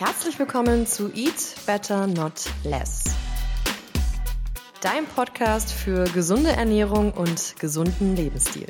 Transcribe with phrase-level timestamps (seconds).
[0.00, 3.04] Herzlich willkommen zu Eat Better Not Less.
[4.80, 8.68] Dein Podcast für gesunde Ernährung und gesunden Lebensstil.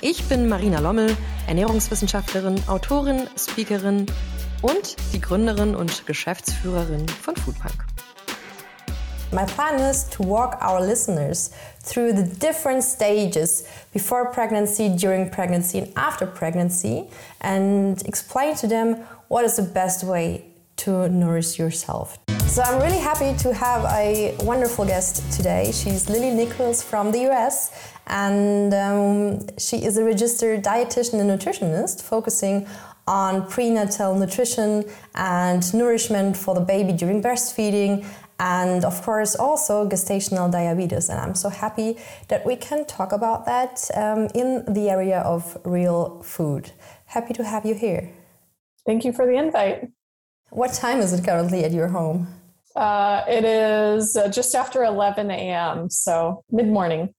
[0.00, 1.16] Ich bin Marina Lommel,
[1.48, 4.06] Ernährungswissenschaftlerin, Autorin, Speakerin
[4.60, 7.91] und die Gründerin und Geschäftsführerin von Foodpunk.
[9.32, 11.48] My plan is to walk our listeners
[11.80, 17.08] through the different stages before pregnancy, during pregnancy, and after pregnancy,
[17.40, 18.96] and explain to them
[19.28, 20.44] what is the best way
[20.76, 22.18] to nourish yourself.
[22.46, 25.72] So I'm really happy to have a wonderful guest today.
[25.72, 27.70] She's Lily Nichols from the US,
[28.08, 32.66] and um, she is a registered dietitian and nutritionist focusing
[33.06, 38.04] on prenatal nutrition and nourishment for the baby during breastfeeding
[38.42, 41.08] and of course also gestational diabetes.
[41.08, 41.96] And i'm so happy
[42.28, 46.72] that we can talk about that um, in the area of real food.
[47.06, 48.10] Happy to have you here.
[48.84, 49.88] Thank you for the invite.
[50.50, 52.26] What time is it currently at your home?
[52.74, 57.14] Uh, it is uh, just after 11 a.m so mid-morning.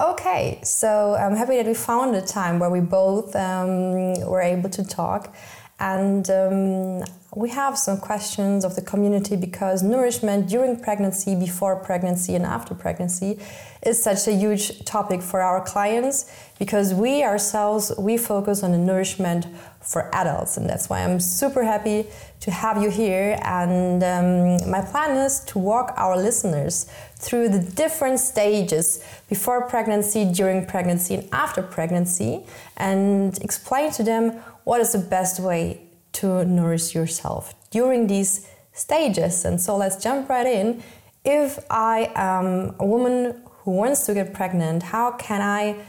[0.00, 4.70] Okay so i'm happy that we found a time where we both um, were able
[4.70, 5.34] to talk.
[5.80, 7.02] And um,
[7.36, 12.74] we have some questions of the community because nourishment during pregnancy, before pregnancy, and after
[12.74, 13.38] pregnancy
[13.82, 18.78] is such a huge topic for our clients because we ourselves we focus on the
[18.78, 19.46] nourishment
[19.80, 20.56] for adults.
[20.56, 22.06] And that's why i'm super happy
[22.40, 23.38] to have you here.
[23.42, 30.24] And um, my plan is to walk our listeners through the different stages before pregnancy
[30.24, 32.44] during pregnancy and after pregnancy
[32.76, 34.30] and explain to them
[34.62, 35.80] what is the best way
[36.14, 39.44] to nourish yourself during these stages.
[39.44, 40.82] And so let's jump right in.
[41.24, 45.84] If I am a woman who wants to get pregnant, how can I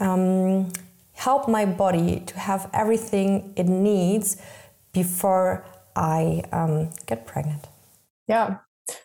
[0.00, 0.72] um,
[1.12, 4.36] help my body to have everything it needs
[4.92, 7.68] before I um, get pregnant?
[8.26, 8.56] Yeah.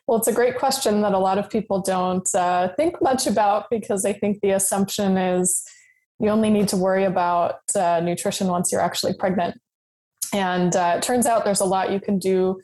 [0.08, 3.70] Well, it's a great question that a lot of people don't uh, think much about
[3.70, 5.64] because I think the assumption is
[6.20, 9.60] you only need to worry about uh, nutrition once you're actually pregnant.
[10.34, 12.60] And uh, it turns out there's a lot you can do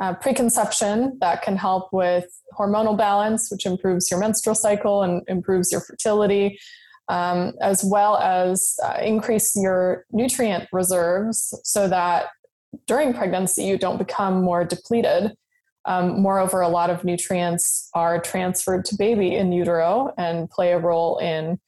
[0.00, 5.72] uh, preconception that can help with hormonal balance, which improves your menstrual cycle and improves
[5.72, 6.58] your fertility,
[7.08, 12.26] um, as well as uh, increase your nutrient reserves so that
[12.86, 15.32] during pregnancy you don't become more depleted.
[15.84, 20.78] Um, moreover, a lot of nutrients are transferred to baby in utero and play a
[20.78, 21.58] role in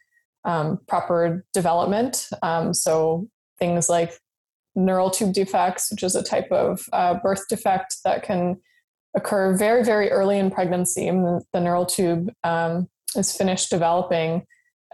[0.45, 2.29] um, proper development.
[2.43, 3.29] Um, so
[3.59, 4.13] things like
[4.85, 8.61] neural tube defects, which is a type of uh, birth defect that can
[9.15, 11.09] occur very, very early in pregnancy.
[11.09, 14.47] And the, neural tube um, is finished developing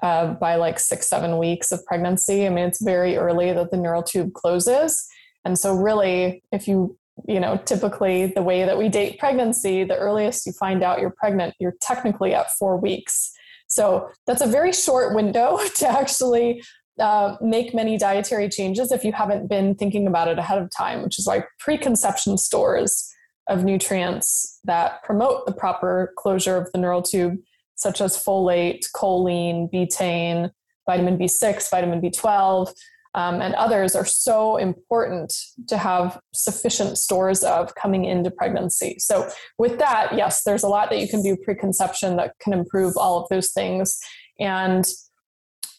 [0.02, 2.46] uh, by like six, seven weeks of pregnancy.
[2.46, 5.06] I mean, it's very early that the neural tube closes.
[5.44, 9.96] And so, really, if you, you know, typically the way that we date pregnancy, the
[9.96, 13.32] earliest you find out you're pregnant, you're technically at four weeks.
[13.68, 16.62] So, that's a very short window to actually
[17.00, 21.02] uh, make many dietary changes if you haven't been thinking about it ahead of time,
[21.02, 23.12] which is why preconception stores
[23.48, 27.36] of nutrients that promote the proper closure of the neural tube,
[27.74, 30.50] such as folate, choline, betaine,
[30.86, 32.72] vitamin B6, vitamin B12,
[33.14, 35.34] um, and others, are so important
[35.68, 38.96] to have sufficient stores of coming into pregnancy.
[38.98, 42.94] So, with that, yes, there's a lot that you can do preconception that can improve
[42.96, 43.98] all of those things.
[44.38, 44.84] And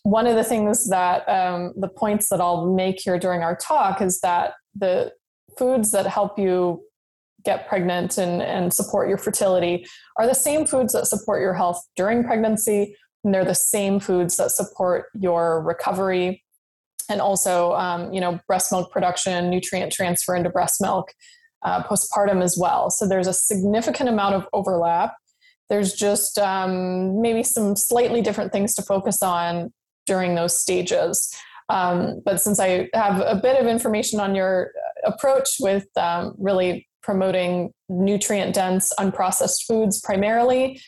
[0.07, 4.01] one of the things that um, the points that I'll make here during our talk
[4.01, 5.11] is that the
[5.57, 6.81] foods that help you
[7.43, 9.85] get pregnant and, and support your fertility
[10.15, 12.95] are the same foods that support your health during pregnancy,
[13.25, 16.41] and they're the same foods that support your recovery
[17.09, 21.11] and also, um, you know, breast milk production, nutrient transfer into breast milk
[21.63, 22.89] uh, postpartum as well.
[22.89, 25.15] So there's a significant amount of overlap.
[25.69, 29.73] There's just um, maybe some slightly different things to focus on
[30.07, 31.33] during those stages.
[31.69, 34.71] Um, but since I have a bit of information on your
[35.05, 40.81] approach with um, really promoting nutrient dense, unprocessed foods primarily,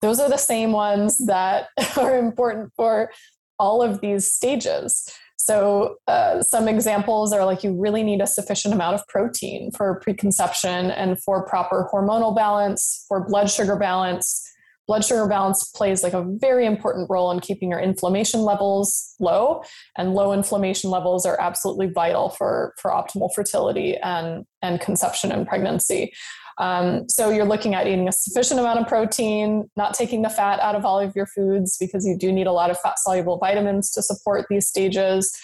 [0.00, 3.10] those are the same ones that are important for
[3.58, 5.08] all of these stages.
[5.36, 9.98] So, uh, some examples are like you really need a sufficient amount of protein for
[10.00, 14.46] preconception and for proper hormonal balance, for blood sugar balance,
[14.86, 19.62] blood sugar balance plays like a very important role in keeping your inflammation levels low
[19.96, 25.46] and low inflammation levels are absolutely vital for for optimal fertility and and conception and
[25.46, 26.12] pregnancy.
[26.58, 30.60] Um, so you're looking at eating a sufficient amount of protein not taking the fat
[30.60, 33.38] out of all of your foods because you do need a lot of fat soluble
[33.38, 35.34] vitamins to support these stages.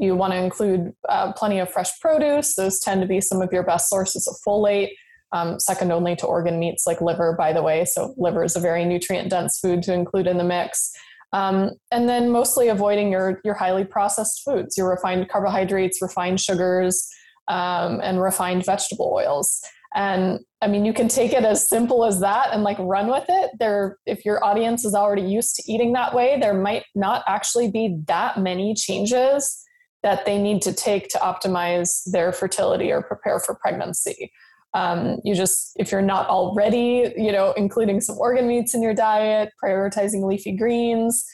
[0.00, 2.56] You want to include uh, plenty of fresh produce.
[2.56, 4.90] Those tend to be some of your best sources of folate,
[5.34, 7.84] um, second only to organ meats like liver, by the way.
[7.84, 10.92] So, liver is a very nutrient dense food to include in the mix.
[11.32, 17.08] Um, and then mostly avoiding your, your highly processed foods, your refined carbohydrates, refined sugars,
[17.48, 19.60] um, and refined vegetable oils.
[19.96, 23.24] And I mean, you can take it as simple as that and like run with
[23.28, 23.50] it.
[23.58, 27.70] There, if your audience is already used to eating that way, there might not actually
[27.70, 29.60] be that many changes
[30.04, 34.30] that they need to take to optimize their fertility or prepare for pregnancy.
[34.74, 38.94] Um, you just, if you're not already, you know, including some organ meats in your
[38.94, 41.24] diet, prioritizing leafy greens,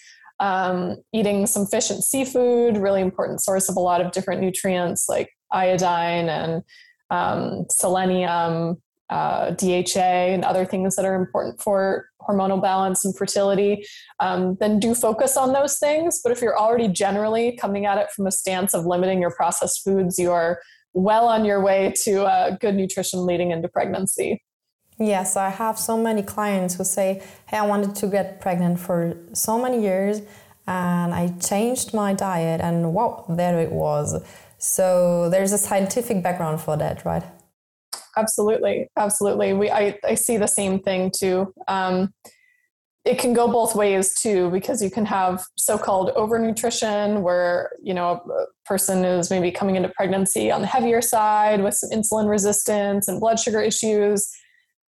[0.40, 5.08] um, eating some fish and seafood, really important source of a lot of different nutrients
[5.08, 6.62] like iodine and
[7.10, 13.84] um, selenium, uh, DHA, and other things that are important for hormonal balance and fertility,
[14.20, 16.20] um, then do focus on those things.
[16.22, 19.82] But if you're already generally coming at it from a stance of limiting your processed
[19.82, 20.60] foods, you are
[20.92, 24.42] well on your way to uh, good nutrition leading into pregnancy.
[24.98, 29.16] Yes, I have so many clients who say, Hey, I wanted to get pregnant for
[29.32, 30.20] so many years
[30.66, 34.22] and I changed my diet, and wow, there it was.
[34.58, 37.24] So there's a scientific background for that, right?
[38.16, 39.52] Absolutely, absolutely.
[39.52, 41.52] We I, I see the same thing too.
[41.66, 42.12] Um,
[43.04, 48.22] it can go both ways too because you can have so-called overnutrition where you know
[48.30, 53.08] a person is maybe coming into pregnancy on the heavier side with some insulin resistance
[53.08, 54.30] and blood sugar issues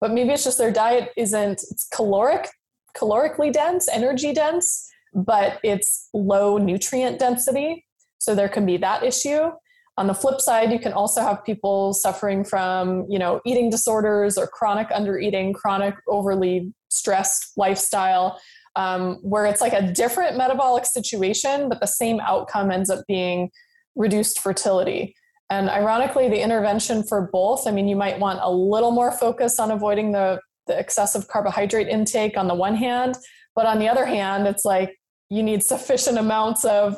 [0.02, 2.50] but maybe it's just their diet isn't it's caloric
[2.98, 7.86] calorically dense energy dense but it's low nutrient density.
[8.20, 9.52] So there can be that issue.
[9.98, 14.38] On the flip side, you can also have people suffering from, you know, eating disorders
[14.38, 18.40] or chronic undereating, chronic overly stressed lifestyle,
[18.76, 23.50] um, where it's like a different metabolic situation, but the same outcome ends up being
[23.96, 25.16] reduced fertility.
[25.50, 29.60] And ironically, the intervention for both, I mean, you might want a little more focus
[29.60, 33.18] on avoiding the, the excessive carbohydrate intake on the one hand,
[33.56, 34.98] but on the other hand, it's like
[35.30, 36.98] you need sufficient amounts of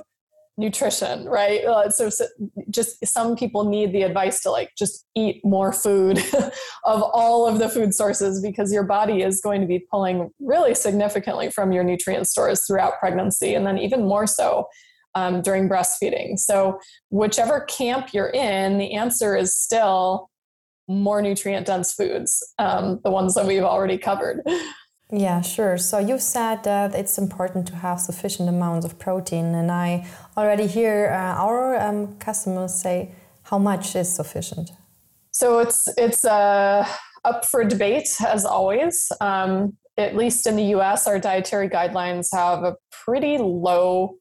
[0.57, 1.63] nutrition, right?
[1.65, 2.25] Uh, so, so,
[2.69, 6.19] just some people need the advice to like just eat more food
[6.83, 10.75] of all of the food sources because your body is going to be pulling really
[10.75, 14.67] significantly from your nutrient stores throughout pregnancy and then even more so
[15.15, 16.37] um, during breastfeeding.
[16.37, 16.79] So,
[17.09, 20.29] whichever camp you're in, the answer is still
[20.87, 24.41] more nutrient dense foods, um, the ones that we've already covered.
[25.11, 25.77] Yeah, sure.
[25.77, 30.65] So you said that it's important to have sufficient amounts of protein, and I already
[30.65, 33.13] hear uh, our um, customers say
[33.43, 34.71] how much is sufficient.
[35.31, 36.87] So it's it's uh,
[37.25, 39.11] up for debate as always.
[39.21, 44.15] Um, at least in the U.S., our dietary guidelines have a pretty low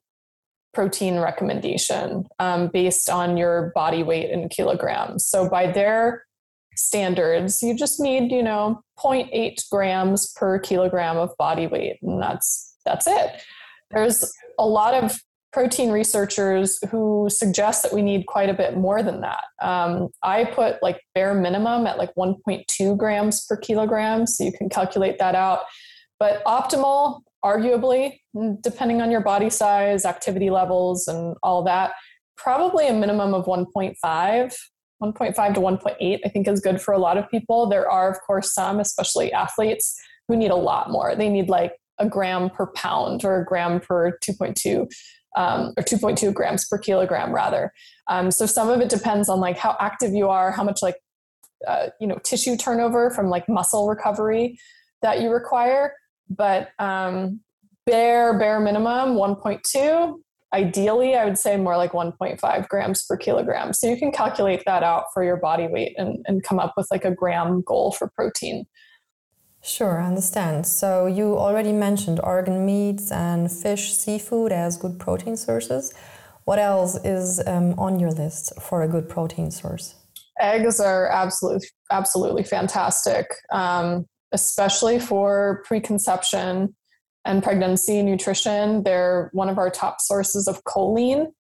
[0.75, 5.27] protein recommendation um, based on your body weight in kilograms.
[5.27, 6.25] So by their
[6.77, 12.77] standards, you just need, you know, 0.8 grams per kilogram of body weight, and that's
[12.85, 13.43] that's it.
[13.91, 15.21] There's a lot of
[15.53, 19.45] protein researchers who suggest that we need quite a bit more than that.
[19.61, 24.69] Um, I put like bare minimum at like 1.2 grams per kilogram, so you can
[24.71, 25.61] calculate that out.
[26.19, 28.21] But optimal, arguably,
[28.63, 31.93] depending on your body size, activity levels, and all that,
[32.37, 34.57] probably a minimum of 1.5
[35.03, 37.67] 1.5 to 1.8 i think is good for a lot of people.
[37.67, 41.17] There are of course some especially athletes who need a lot more.
[41.17, 44.91] They need like a gram per pound or a gram per 2.2
[45.37, 47.73] um, or 2.2 grams per kilogram rather.
[48.09, 50.97] Um, so some of it depends on like how active you are how much like
[51.67, 54.59] uh, you know tissue turnover from like muscle recovery
[55.03, 55.95] that you require.
[56.29, 57.41] But um,
[57.87, 60.19] bare bare minimum 1.2
[60.53, 63.73] ideally i would say more like 1.5 grams per kilogram.
[63.73, 66.87] So you can calculate that out for your body weight and, and come up with
[66.91, 68.67] like a gram goal for protein.
[69.63, 70.67] Sure i understand.
[70.67, 75.95] So you already mentioned organ meats and fish seafood as good protein sources.
[76.45, 79.95] What else is um, on your list for a good protein source?
[80.41, 86.75] Eggs are absolutely absolutely fantastic um, especially for preconception
[87.25, 88.83] and pregnancy nutrition.
[88.83, 91.33] They're one of our top sources of choline,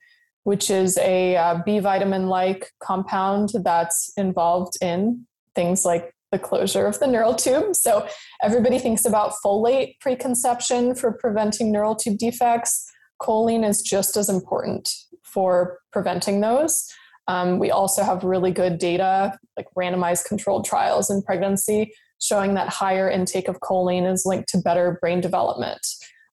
[0.45, 6.87] which is a uh, B vitamin like compound that's involved in things like the closure
[6.87, 7.77] of the neural tube.
[7.77, 8.09] So
[8.43, 12.91] everybody thinks about folate preconception for preventing neural tube defects.
[13.21, 14.89] Choline is just as important
[15.23, 16.89] for preventing those.
[17.29, 22.69] Um, we also have really good data, like randomized controlled trials in pregnancy, showing that
[22.69, 25.85] higher intake of choline is linked to better brain development.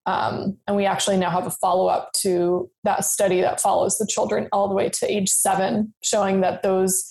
[0.06, 4.08] Um, and we actually now have a follow up to that study that follows the
[4.08, 7.06] children all the way to age seven, showing that those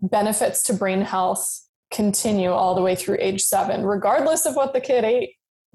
[0.00, 1.62] benefits to brain health
[1.92, 5.34] continue all the way through age seven, regardless of what the kid ate.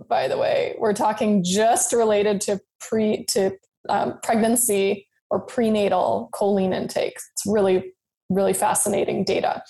[0.10, 3.52] By the way, we're talking just related to pre to
[3.90, 7.16] um, pregnancy or prenatal choline intake.
[7.34, 7.94] It's really,
[8.30, 9.64] really fascinating data.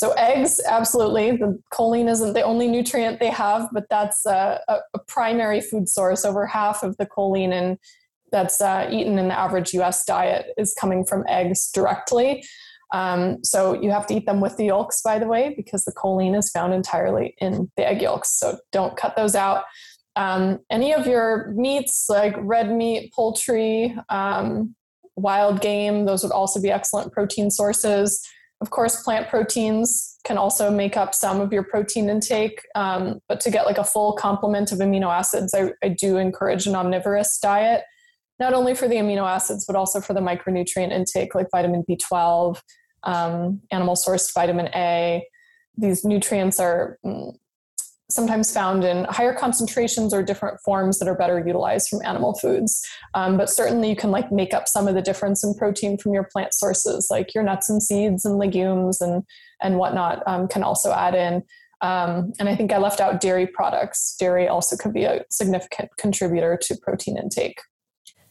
[0.00, 1.32] So eggs, absolutely.
[1.32, 6.24] The choline isn't the only nutrient they have, but that's a, a, primary food source.
[6.24, 7.78] Over half of the choline in,
[8.32, 10.06] that's uh, eaten in the average U.S.
[10.06, 12.42] diet is coming from eggs directly.
[12.94, 15.92] Um, so you have to eat them with the yolks, by the way, because the
[15.92, 18.40] choline is found entirely in the egg yolks.
[18.40, 19.64] So don't cut those out.
[20.16, 24.74] Um, any of your meats, like red meat, poultry, um,
[25.16, 28.26] wild game, those would also be excellent protein sources.
[28.60, 33.40] Of course, plant proteins can also make up some of your protein intake, um, but
[33.40, 37.38] to get like a full complement of amino acids, I, I do encourage an omnivorous
[37.38, 37.84] diet,
[38.38, 42.60] not only for the amino acids, but also for the micronutrient intake like vitamin B12,
[43.04, 45.26] um, animal sourced vitamin A.
[45.78, 47.32] These nutrients are mm,
[48.10, 52.84] sometimes found in higher concentrations or different forms that are better utilized from animal foods.
[53.14, 56.12] Um, but certainly you can like make up some of the difference in protein from
[56.14, 59.22] your plant sources, like your nuts and seeds and legumes and
[59.62, 61.42] and whatnot um, can also add in.
[61.82, 64.16] Um, and I think I left out dairy products.
[64.18, 67.60] Dairy also could be a significant contributor to protein intake.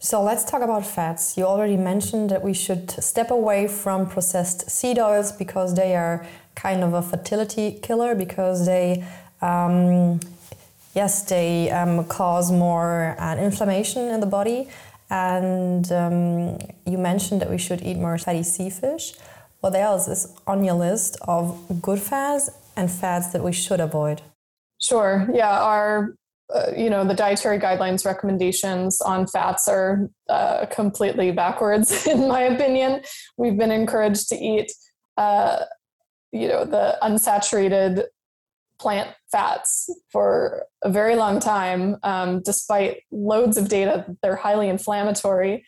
[0.01, 1.37] So let's talk about fats.
[1.37, 6.25] You already mentioned that we should step away from processed seed oils because they are
[6.55, 9.03] kind of a fertility killer because they
[9.41, 10.19] um,
[10.95, 14.69] yes, they um, cause more uh, inflammation in the body.
[15.09, 19.13] And um, you mentioned that we should eat more fatty sea fish.
[19.61, 24.21] What else is on your list of good fats and fats that we should avoid?
[24.81, 25.27] Sure.
[25.33, 26.15] Yeah, our
[26.53, 32.41] uh, you know the dietary guidelines recommendations on fats are uh, completely backwards in my
[32.41, 33.01] opinion.
[33.37, 34.71] We've been encouraged to eat
[35.17, 35.63] uh,
[36.31, 38.05] you know the unsaturated
[38.79, 45.65] plant fats for a very long time, um, despite loads of data they're highly inflammatory.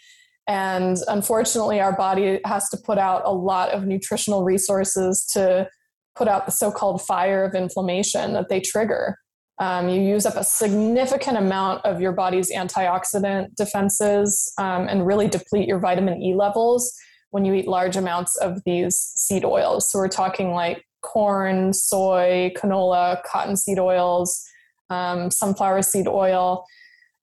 [0.48, 5.68] And unfortunately, our body has to put out a lot of nutritional resources to
[6.15, 9.18] put out the so called fire of inflammation that they trigger.
[9.60, 15.27] Um, you use up a significant amount of your body's antioxidant defenses um, and really
[15.27, 16.91] deplete your vitamin E levels
[17.30, 19.89] when you eat large amounts of these seed oils.
[19.89, 24.43] So we're talking like corn, soy, canola, cottonseed oils,
[24.89, 26.65] um, sunflower seed oil.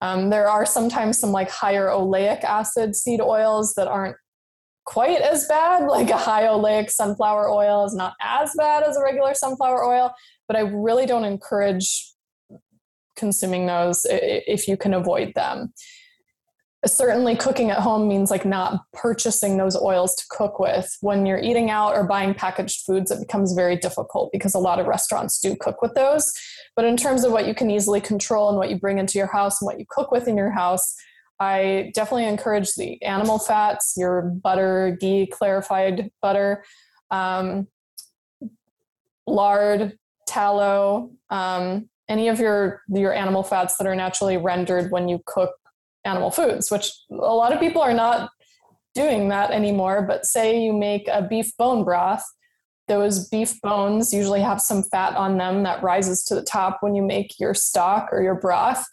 [0.01, 4.17] Um, there are sometimes some like higher oleic acid seed oils that aren't
[4.87, 5.87] quite as bad.
[5.87, 10.15] Like a high oleic sunflower oil is not as bad as a regular sunflower oil,
[10.47, 12.05] but I really don't encourage
[13.17, 15.73] consuming those if you can avoid them
[16.87, 20.97] certainly cooking at home means like not purchasing those oils to cook with.
[21.01, 24.79] When you're eating out or buying packaged foods it becomes very difficult because a lot
[24.79, 26.33] of restaurants do cook with those.
[26.77, 29.27] But in terms of what you can easily control and what you bring into your
[29.27, 30.95] house and what you cook with in your house
[31.41, 36.65] i definitely encourage the animal fats your butter ghee clarified butter
[37.11, 37.67] um,
[39.27, 45.21] lard tallow um, any of your your animal fats that are naturally rendered when you
[45.27, 45.53] cook
[46.05, 48.31] animal foods, which a lot of people are not
[48.95, 50.03] doing that anymore.
[50.03, 52.25] But say you make a beef bone broth,
[52.89, 56.95] those beef bones usually have some fat on them that rises to the top when
[56.95, 58.85] you make your stock or your broth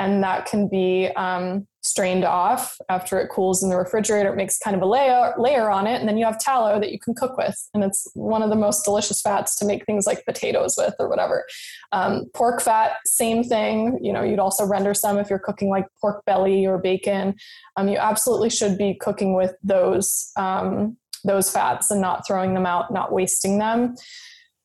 [0.00, 4.32] and that can be um, strained off after it cools in the refrigerator.
[4.32, 6.92] It makes kind of a layer layer on it, and then you have tallow that
[6.92, 10.06] you can cook with, and it's one of the most delicious fats to make things
[10.06, 11.44] like potatoes with or whatever.
[11.92, 13.98] Um, pork fat, same thing.
[14.02, 17.34] You know, you'd also render some if you're cooking like pork belly or bacon.
[17.76, 22.66] Um, you absolutely should be cooking with those um, those fats and not throwing them
[22.66, 23.94] out, not wasting them.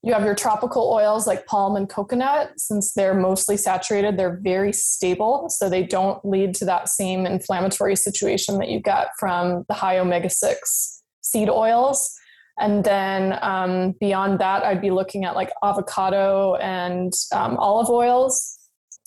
[0.06, 2.52] You have your tropical oils like palm and coconut.
[2.58, 5.50] Since they're mostly saturated, they're very stable.
[5.50, 9.98] So they don't lead to that same inflammatory situation that you get from the high
[9.98, 12.16] omega 6 seed oils.
[12.60, 18.60] And then um, beyond that, I'd be looking at like avocado and um, olive oils,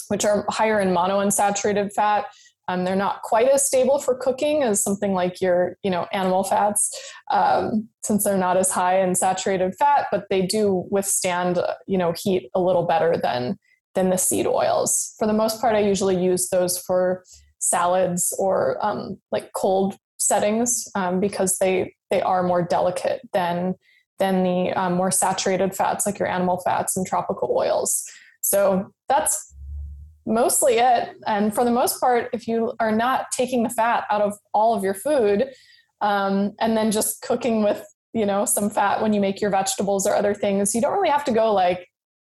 [0.09, 2.26] which are higher in monounsaturated fat.
[2.69, 6.45] Um, they're not quite as stable for cooking as something like your, you know, animal
[6.45, 6.95] fats,
[7.31, 12.13] um, since they're not as high in saturated fat, but they do withstand, you know,
[12.13, 13.59] heat a little better than
[13.95, 15.15] than the seed oils.
[15.19, 17.25] For the most part, I usually use those for
[17.59, 23.75] salads or um, like cold settings um, because they they are more delicate than
[24.19, 28.05] than the um, more saturated fats like your animal fats and tropical oils.
[28.41, 29.55] So that's
[30.29, 31.17] mostly it.
[31.27, 34.75] And for the most part, if you are not taking the fat out of all
[34.75, 35.47] of your food,
[36.01, 40.07] um, and then just cooking with you know some fat when you make your vegetables
[40.07, 41.89] or other things, you don't really have to go like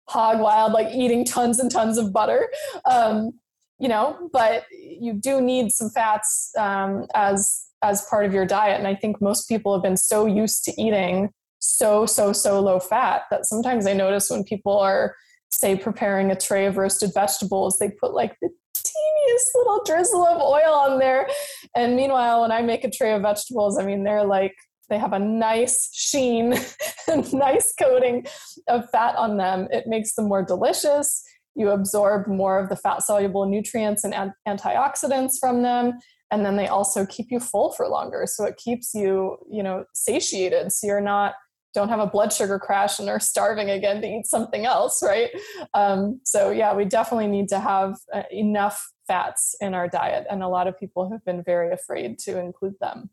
[0.08, 2.48] hog wild, like eating tons and tons of butter.
[2.84, 3.32] Um,
[3.78, 8.78] you know, but you do need some fats um, as as part of your diet.
[8.78, 12.78] And I think most people have been so used to eating so so so low
[12.78, 15.14] fat that sometimes I notice when people are
[15.56, 20.40] say preparing a tray of roasted vegetables, they put like the teeniest little drizzle of
[20.40, 21.28] oil on there.
[21.74, 24.54] And meanwhile, when I make a tray of vegetables, I mean, they're like,
[24.88, 26.54] they have a nice sheen,
[27.08, 28.26] and nice coating
[28.68, 29.66] of fat on them.
[29.70, 31.22] It makes them more delicious.
[31.54, 34.14] You absorb more of the fat soluble nutrients and
[34.46, 35.94] antioxidants from them.
[36.30, 38.24] And then they also keep you full for longer.
[38.26, 40.72] So it keeps you, you know, satiated.
[40.72, 41.34] So you're not
[41.76, 45.30] don't have a blood sugar crash and are starving again to eat something else, right?
[45.74, 50.42] Um, so, yeah, we definitely need to have uh, enough fats in our diet, and
[50.42, 53.10] a lot of people have been very afraid to include them.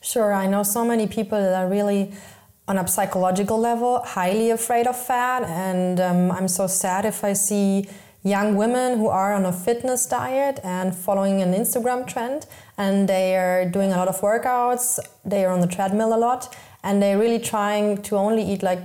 [0.00, 2.12] Sure, I know so many people that are really
[2.66, 7.34] on a psychological level highly afraid of fat, and um, I'm so sad if I
[7.34, 7.86] see
[8.22, 12.46] young women who are on a fitness diet and following an Instagram trend
[12.78, 16.56] and they are doing a lot of workouts, they are on the treadmill a lot
[16.84, 18.82] and they're really trying to only eat like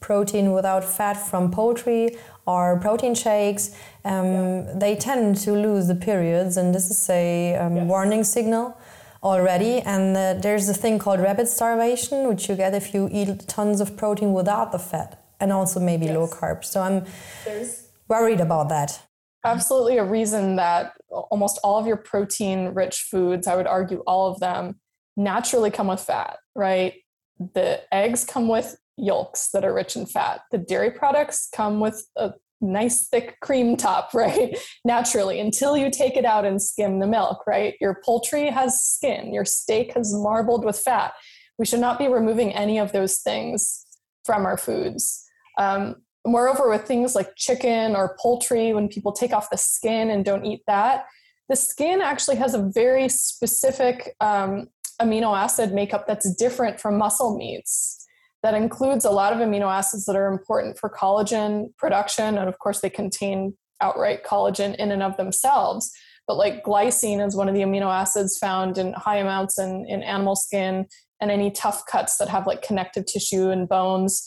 [0.00, 2.16] protein without fat from poultry
[2.46, 3.64] or protein shakes,
[4.04, 4.72] um, yeah.
[4.74, 7.86] they tend to lose the periods, and this is a um, yes.
[7.86, 8.78] warning signal
[9.22, 9.80] already.
[9.80, 13.80] And uh, there's a thing called rabbit starvation, which you get if you eat tons
[13.80, 16.14] of protein without the fat, and also maybe yes.
[16.14, 16.64] low carb.
[16.64, 17.04] So I'm
[17.44, 19.00] there's worried about that.
[19.44, 24.30] Absolutely, a reason that almost all of your protein rich foods, I would argue all
[24.32, 24.80] of them,
[25.16, 26.94] naturally come with fat, right?
[27.38, 30.40] The eggs come with yolks that are rich in fat.
[30.50, 34.56] The dairy products come with a nice thick cream top, right?
[34.84, 37.74] Naturally, until you take it out and skim the milk, right?
[37.80, 41.12] Your poultry has skin, your steak has marbled with fat.
[41.58, 43.86] We should not be removing any of those things
[44.24, 45.24] from our foods.
[45.56, 50.24] Um, moreover, with things like chicken or poultry, when people take off the skin and
[50.24, 51.06] don't eat that,
[51.48, 54.68] the skin actually has a very specific um,
[55.00, 58.04] amino acid makeup that's different from muscle meats.
[58.42, 62.58] That includes a lot of amino acids that are important for collagen production and of
[62.58, 65.90] course they contain outright collagen in and of themselves.
[66.26, 70.02] But like glycine is one of the amino acids found in high amounts in, in
[70.02, 70.86] animal skin
[71.20, 74.22] and any tough cuts that have like connective tissue and bones.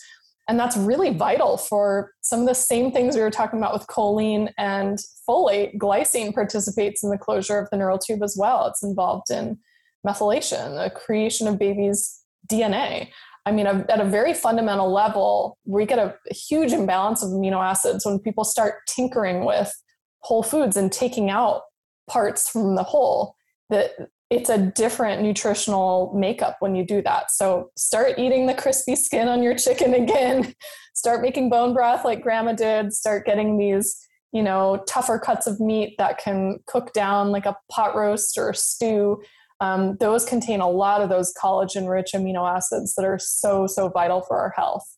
[0.47, 3.85] And that's really vital for some of the same things we were talking about with
[3.87, 5.77] choline and folate.
[5.77, 8.65] Glycine participates in the closure of the neural tube as well.
[8.65, 9.59] It's involved in
[10.07, 13.09] methylation, the creation of babies' DNA.
[13.45, 18.05] I mean, at a very fundamental level, we get a, huge imbalance of amino acids
[18.05, 19.71] when people start tinkering with
[20.19, 21.63] whole foods and taking out
[22.07, 23.35] parts from the whole.
[23.69, 23.91] That
[24.29, 27.31] it's a different nutritional makeup when you do that.
[27.31, 30.53] So start eating the crispy skin on your chicken again.
[30.93, 32.93] start making bone broth like grandma did.
[32.93, 33.97] Start getting these,
[34.31, 38.51] you know, tougher cuts of meat that can cook down like a pot roast or
[38.51, 39.21] a stew
[39.61, 43.89] um, those contain a lot of those collagen rich amino acids that are so, so
[43.89, 44.95] vital for our health.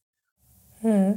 [0.82, 1.13] Hmm.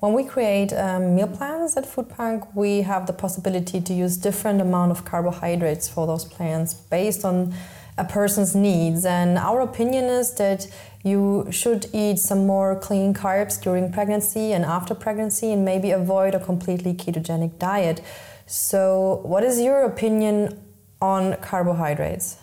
[0.00, 4.60] When we create um, meal plans at Foodpunk, we have the possibility to use different
[4.60, 7.52] amount of carbohydrates for those plans based on
[7.96, 9.04] a person's needs.
[9.04, 10.68] And our opinion is that
[11.02, 16.34] you should eat some more clean carbs during pregnancy and after pregnancy, and maybe avoid
[16.34, 18.00] a completely ketogenic diet.
[18.46, 20.60] So, what is your opinion
[21.00, 22.36] on carbohydrates?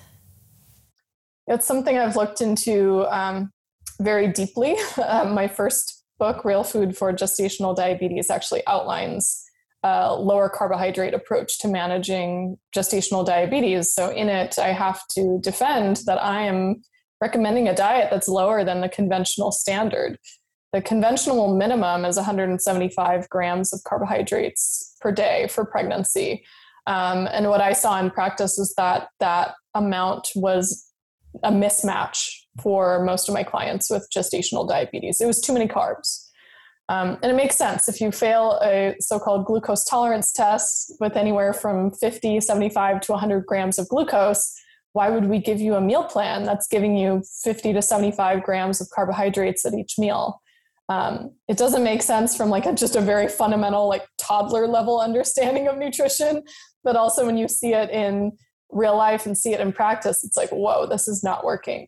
[1.48, 3.52] It's something I've looked into um,
[4.02, 4.76] very deeply.
[4.98, 9.44] Uh, my first book, Real Food for Gestational Diabetes, actually outlines
[9.84, 13.94] a lower carbohydrate approach to managing gestational diabetes.
[13.94, 16.82] So, in it, I have to defend that I am
[17.22, 20.18] recommending a diet that's lower than the conventional standard.
[20.74, 26.44] The conventional minimum is 175 grams of carbohydrates per day for pregnancy.
[26.88, 30.86] Um, and what I saw in practice is that that amount was
[31.44, 35.20] a mismatch for most of my clients with gestational diabetes.
[35.22, 36.26] It was too many carbs.
[36.88, 41.18] Um, and it makes sense if you fail a so called glucose tolerance test with
[41.18, 44.54] anywhere from 50, 75 to 100 grams of glucose.
[44.94, 48.80] Why would we give you a meal plan that's giving you 50 to 75 grams
[48.80, 50.42] of carbohydrates at each meal?
[50.88, 55.02] Um, it doesn't make sense from like a, just a very fundamental, like toddler level
[55.02, 56.44] understanding of nutrition,
[56.84, 58.32] but also when you see it in
[58.72, 61.88] real life and see it in practice, it's like, whoa, this is not working.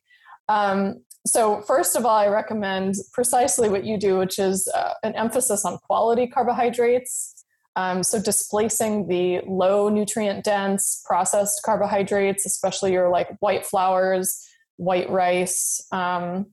[0.49, 5.13] Um, so, first of all, I recommend precisely what you do, which is uh, an
[5.15, 7.33] emphasis on quality carbohydrates.
[7.75, 14.43] Um, so displacing the low nutrient dense processed carbohydrates, especially your like white flours,
[14.77, 16.47] white rice, um,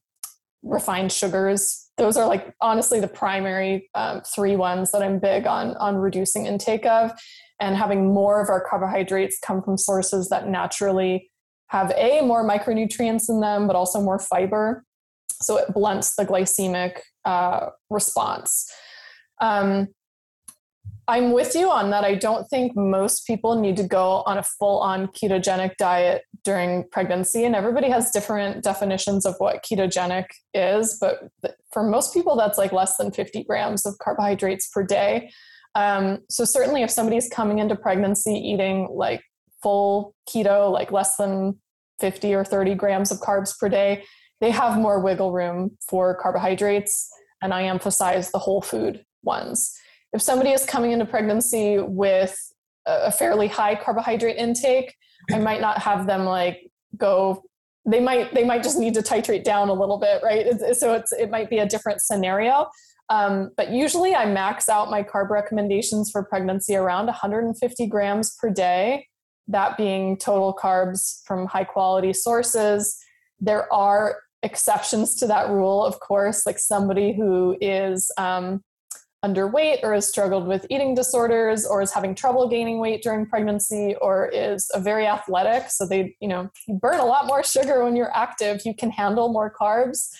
[0.63, 1.91] refined sugars.
[1.97, 6.45] Those are like honestly the primary um, three ones that I'm big on on reducing
[6.45, 7.13] intake of,
[7.61, 11.31] and having more of our carbohydrates come from sources that naturally
[11.69, 14.85] have a more micronutrients in them, but also more fiber.
[15.31, 18.71] So it blunts the glycemic uh, response.
[19.41, 19.89] Um,
[21.07, 22.03] I'm with you on that.
[22.03, 26.85] I don't think most people need to go on a full on ketogenic diet during
[26.91, 30.97] pregnancy, and everybody has different definitions of what ketogenic is.
[30.99, 31.29] But
[31.73, 35.31] for most people, that's like less than 50 grams of carbohydrates per day.
[35.75, 39.23] Um, so, certainly, if somebody's coming into pregnancy eating like
[39.63, 41.59] full keto, like less than
[42.01, 44.05] 50 or 30 grams of carbs per day,
[44.41, 47.09] they have more wiggle room for carbohydrates.
[47.43, 49.77] And I emphasize the whole food ones
[50.15, 52.39] if somebody is coming into pregnancy with
[52.87, 54.95] a fairly high carbohydrate intake,
[55.33, 57.43] I might not have them like go.
[57.85, 60.47] They might they might just need to titrate down a little bit, right?
[60.75, 62.69] so it's it might be a different scenario.
[63.11, 68.51] Um, but usually, I max out my carb recommendations for pregnancy around 150 grams per
[68.51, 69.09] day.
[69.49, 72.99] That being total carbs from high quality sources.
[73.41, 78.63] There are exceptions to that rule, of course, like somebody who is um,
[79.25, 83.97] underweight or has struggled with eating disorders or is having trouble gaining weight during pregnancy
[84.03, 87.83] or is a very athletic so they you know you burn a lot more sugar
[87.83, 90.11] when you're active you can handle more carbs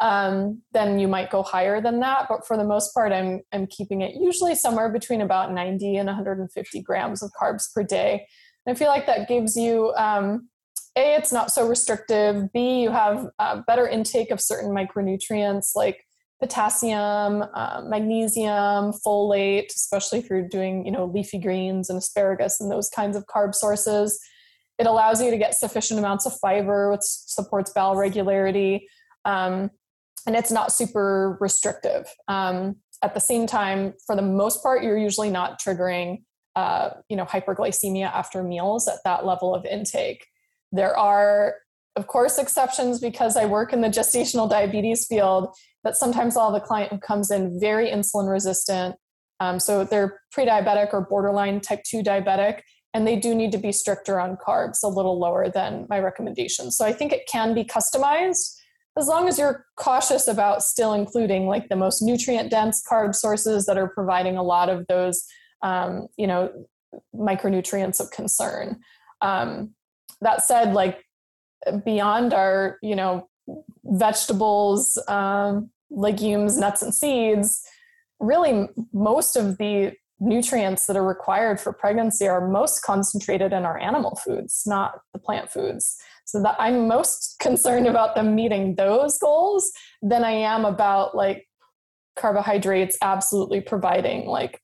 [0.00, 2.26] um, then you might go higher than that.
[2.28, 6.06] But for the most part i'm i'm keeping it usually somewhere between about 90 and
[6.06, 8.26] 150 grams of carbs per day.
[8.64, 10.48] And i feel like that gives you um,
[10.96, 12.52] a it's not so restrictive.
[12.52, 13.28] B you have
[13.66, 16.04] better intake of certain micronutrients like
[16.40, 22.70] potassium, uh, magnesium, folate, especially if you're doing, you know, leafy greens and asparagus and
[22.70, 24.18] those kinds of carb sources.
[24.78, 28.86] It allows you to get sufficient amounts of fiber, which supports bowel regularity,
[29.24, 29.70] um,
[30.26, 32.06] and it's not super restrictive.
[32.28, 36.22] Um, at the same time, for the most part, you're usually not triggering,
[36.56, 40.26] uh, you know, hyperglycemia after meals at that level of intake.
[40.72, 41.54] There are
[41.98, 45.52] of course exceptions because I work in the gestational diabetes field
[45.82, 48.94] that sometimes I'll have a client who comes in very insulin resistant.
[49.40, 52.60] Um, so they're pre diabetic or borderline type 2 diabetic,
[52.94, 56.70] and they do need to be stricter on carbs, a little lower than my recommendation.
[56.70, 58.57] So I think it can be customized
[58.98, 63.66] as long as you're cautious about still including like the most nutrient dense carb sources
[63.66, 65.24] that are providing a lot of those,
[65.62, 66.50] um, you know,
[67.14, 68.80] micronutrients of concern.
[69.20, 69.74] Um,
[70.20, 71.04] that said, like
[71.84, 73.28] beyond our, you know,
[73.84, 77.62] vegetables, um, legumes, nuts, and seeds,
[78.20, 83.78] really most of the nutrients that are required for pregnancy are most concentrated in our
[83.78, 85.96] animal foods, not the plant foods.
[86.28, 91.46] So that I'm most concerned about them meeting those goals than I am about like
[92.16, 94.60] carbohydrates absolutely providing like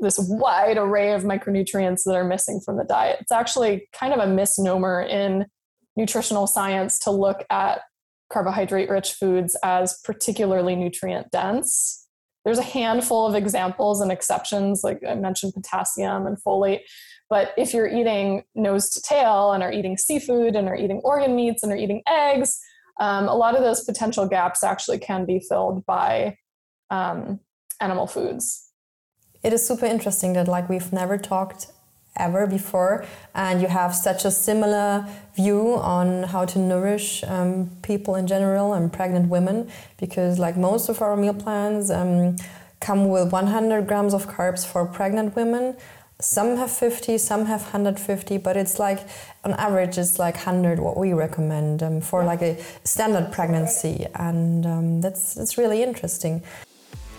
[0.00, 3.18] this wide array of micronutrients that are missing from the diet.
[3.20, 5.46] It's actually kind of a misnomer in
[5.96, 7.82] nutritional science to look at
[8.32, 12.08] carbohydrate rich foods as particularly nutrient dense.
[12.44, 16.80] There's a handful of examples and exceptions, like I mentioned potassium and folate.
[17.30, 21.34] But if you're eating nose to tail and are eating seafood and are eating organ
[21.34, 22.60] meats and are eating eggs,
[23.00, 26.36] um, a lot of those potential gaps actually can be filled by
[26.90, 27.40] um,
[27.80, 28.70] animal foods.
[29.42, 31.66] It is super interesting that like we've never talked
[32.16, 38.14] ever before and you have such a similar view on how to nourish um, people
[38.14, 42.36] in general and pregnant women because like most of our meal plans um,
[42.80, 45.76] come with 100 grams of carbs for pregnant women
[46.20, 49.00] some have 50 some have 150 but it's like
[49.44, 54.64] on average it's like 100 what we recommend um, for like a standard pregnancy and
[54.64, 56.42] um, that's, that's really interesting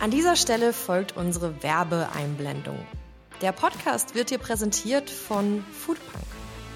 [0.02, 2.78] An dieser Stelle folgt unsere Werbeeinblendung.
[3.42, 6.35] Der Podcast wird dir präsentiert von Foodpunk.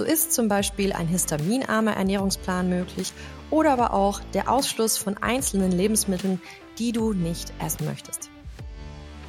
[0.00, 3.12] So ist zum Beispiel ein histaminarmer Ernährungsplan möglich
[3.50, 6.40] oder aber auch der Ausschluss von einzelnen Lebensmitteln,
[6.78, 8.30] die du nicht essen möchtest.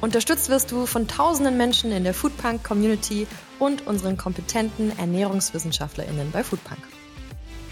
[0.00, 3.26] Unterstützt wirst du von tausenden Menschen in der Foodpunk Community
[3.58, 6.80] und unseren kompetenten Ernährungswissenschaftlerinnen bei Foodpunk.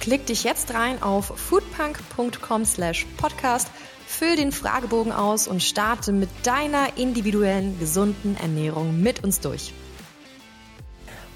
[0.01, 3.69] Klick dich jetzt rein auf foodpunk.com/podcast,
[4.07, 9.73] füll den Fragebogen aus und starte mit deiner individuellen gesunden Ernährung mit uns durch.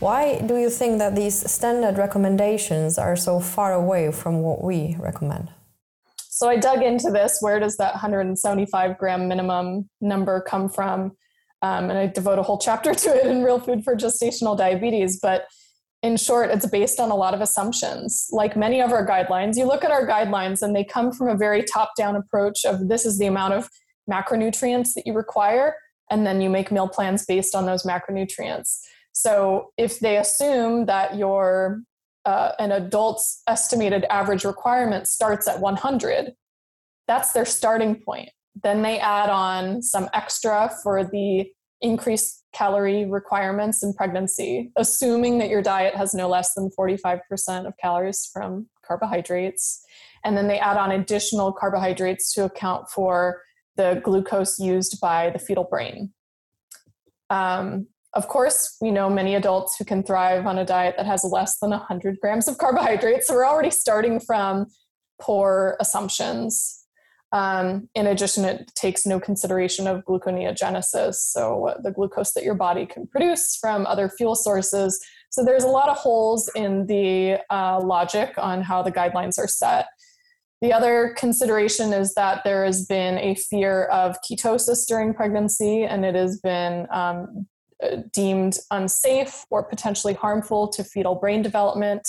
[0.00, 4.96] Why do you think that these standard recommendations are so far away from what we
[4.98, 5.50] recommend?
[6.28, 7.38] So I dug into this.
[7.40, 11.12] Where does that 175 gram minimum number come from?
[11.62, 15.20] Um, and I devote a whole chapter to it in Real Food for Gestational Diabetes.
[15.20, 15.46] But
[16.02, 18.26] in short, it's based on a lot of assumptions.
[18.30, 21.36] Like many of our guidelines, you look at our guidelines and they come from a
[21.36, 23.70] very top down approach of this is the amount of
[24.10, 25.76] macronutrients that you require,
[26.10, 28.80] and then you make meal plans based on those macronutrients.
[29.14, 31.80] So if they assume that your
[32.26, 36.32] uh, an adult's estimated average requirement starts at 100,
[37.06, 38.30] that's their starting point.
[38.62, 41.46] Then they add on some extra for the
[41.80, 47.20] increased calorie requirements in pregnancy, assuming that your diet has no less than 45%
[47.66, 49.82] of calories from carbohydrates.
[50.24, 53.42] And then they add on additional carbohydrates to account for
[53.76, 56.12] the glucose used by the fetal brain.
[57.28, 61.24] Um, of course, we know many adults who can thrive on a diet that has
[61.24, 63.26] less than 100 grams of carbohydrates.
[63.26, 64.66] So we're already starting from
[65.20, 66.80] poor assumptions.
[67.32, 72.86] Um, in addition, it takes no consideration of gluconeogenesis, so the glucose that your body
[72.86, 75.04] can produce from other fuel sources.
[75.30, 79.48] So there's a lot of holes in the uh, logic on how the guidelines are
[79.48, 79.86] set.
[80.60, 86.04] The other consideration is that there has been a fear of ketosis during pregnancy, and
[86.04, 87.48] it has been um,
[88.12, 92.08] deemed unsafe or potentially harmful to fetal brain development.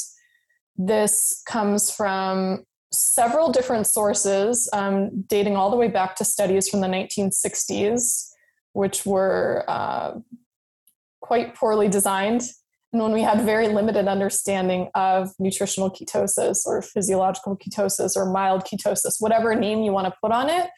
[0.78, 6.82] This comes from several different sources, um, dating all the way back to studies from
[6.82, 8.32] the 1960s,
[8.74, 10.14] which were uh,
[11.22, 12.44] quite poorly designed.
[12.94, 18.64] And when we had very limited understanding of nutritional ketosis or physiological ketosis or mild
[18.64, 20.70] ketosis, whatever name you want to put on it.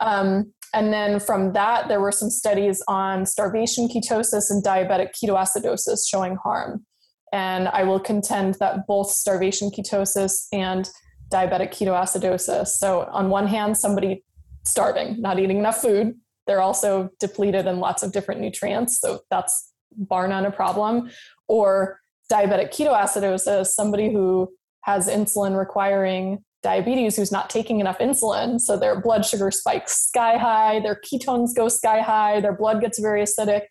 [0.00, 6.06] Um, and then from that, there were some studies on starvation ketosis and diabetic ketoacidosis
[6.06, 6.84] showing harm.
[7.32, 10.88] And I will contend that both starvation ketosis and
[11.32, 12.68] diabetic ketoacidosis.
[12.68, 14.22] So, on one hand, somebody
[14.64, 16.14] starving, not eating enough food,
[16.46, 19.00] they're also depleted in lots of different nutrients.
[19.00, 21.10] So, that's bar none a problem.
[21.48, 28.60] Or diabetic ketoacidosis, somebody who has insulin requiring diabetes who's not taking enough insulin.
[28.60, 32.98] So, their blood sugar spikes sky high, their ketones go sky high, their blood gets
[32.98, 33.62] very acidic.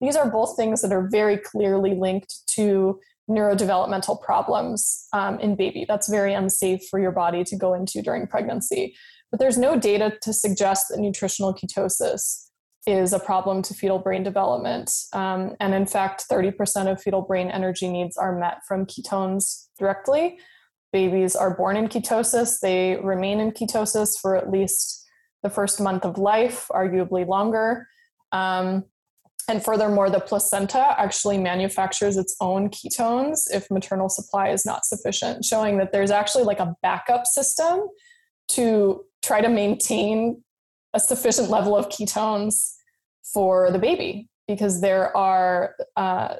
[0.00, 5.84] These are both things that are very clearly linked to neurodevelopmental problems um, in baby.
[5.88, 8.94] That's very unsafe for your body to go into during pregnancy.
[9.30, 12.50] But there's no data to suggest that nutritional ketosis
[12.86, 14.92] is a problem to fetal brain development.
[15.12, 20.38] Um, and in fact, 30% of fetal brain energy needs are met from ketones directly.
[20.94, 25.04] Babies are born in ketosis, they remain in ketosis for at least
[25.42, 27.88] the first month of life, arguably longer.
[28.30, 28.84] Um,
[29.48, 35.44] and furthermore, the placenta actually manufactures its own ketones if maternal supply is not sufficient,
[35.44, 37.88] showing that there's actually like a backup system
[38.50, 40.44] to try to maintain
[40.94, 42.74] a sufficient level of ketones
[43.32, 46.36] for the baby because there are uh,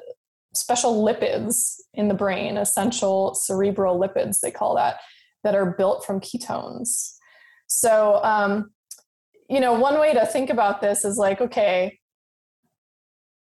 [0.55, 4.97] special lipids in the brain, essential cerebral lipids, they call that,
[5.43, 7.13] that are built from ketones.
[7.67, 8.71] So, um,
[9.49, 11.99] you know, one way to think about this is like, okay,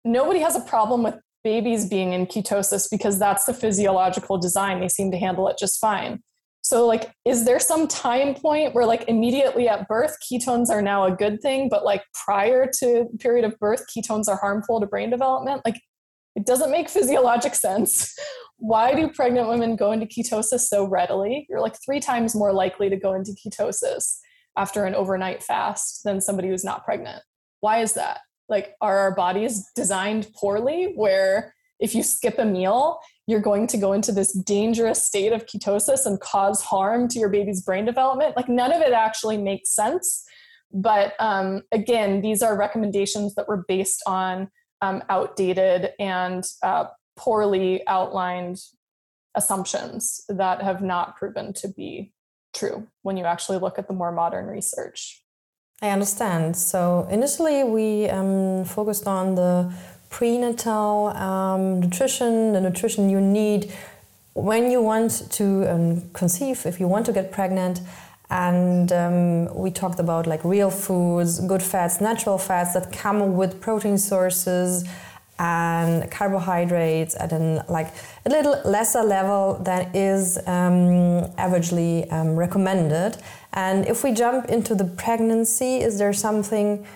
[0.04, 4.80] nobody has a problem with babies being in ketosis because that's the physiological design.
[4.80, 6.22] They seem to handle it just fine.
[6.62, 11.04] So, like, is there some time point where, like, immediately at birth, ketones are now
[11.04, 15.08] a good thing, but like prior to period of birth, ketones are harmful to brain
[15.08, 15.62] development?
[15.64, 15.76] Like,
[16.36, 18.14] it doesn't make physiologic sense.
[18.58, 21.46] Why do pregnant women go into ketosis so readily?
[21.48, 24.18] You're like three times more likely to go into ketosis
[24.56, 27.22] after an overnight fast than somebody who's not pregnant.
[27.60, 28.20] Why is that?
[28.48, 33.76] like are our bodies designed poorly where if you skip a meal you're going to
[33.76, 38.36] go into this dangerous state of ketosis and cause harm to your baby's brain development
[38.36, 40.24] like none of it actually makes sense
[40.72, 44.48] but um, again these are recommendations that were based on
[44.82, 46.86] um, outdated and uh,
[47.16, 48.58] poorly outlined
[49.34, 52.12] assumptions that have not proven to be
[52.54, 55.22] true when you actually look at the more modern research.
[55.82, 56.56] I understand.
[56.56, 59.72] So initially, we um, focused on the
[60.08, 63.72] prenatal um, nutrition, the nutrition you need
[64.32, 67.80] when you want to um, conceive, if you want to get pregnant.
[68.30, 73.60] And um, we talked about like real foods, good fats, natural fats that come with
[73.60, 74.84] protein sources
[75.38, 77.92] and carbohydrates at an like
[78.24, 83.18] a little lesser level than is um, averagely um, recommended.
[83.52, 86.86] And if we jump into the pregnancy, is there something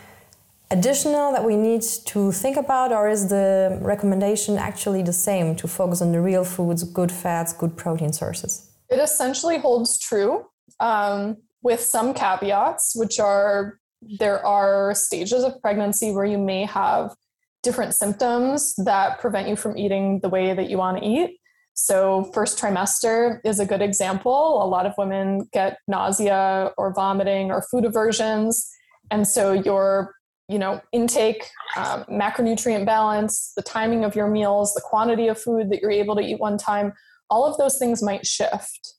[0.71, 5.69] additional that we need to think about, or is the recommendation actually the same to
[5.69, 8.71] focus on the real foods, good fats, good protein sources?
[8.89, 10.47] It essentially holds true
[10.79, 17.15] um, with some caveats, which are there are stages of pregnancy where you may have
[17.63, 21.39] different symptoms that prevent you from eating the way that you want to eat.
[21.75, 24.63] So, first trimester is a good example.
[24.63, 28.69] A lot of women get nausea or vomiting or food aversions.
[29.11, 30.15] And so, your
[30.51, 35.71] you know, intake, um, macronutrient balance, the timing of your meals, the quantity of food
[35.71, 36.93] that you're able to eat one time,
[37.31, 38.95] all of those things might shift.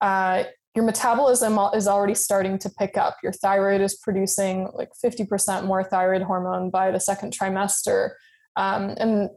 [0.00, 3.16] Uh, your metabolism is already starting to pick up.
[3.22, 8.10] Your thyroid is producing like 50% more thyroid hormone by the second trimester.
[8.56, 9.30] Um, and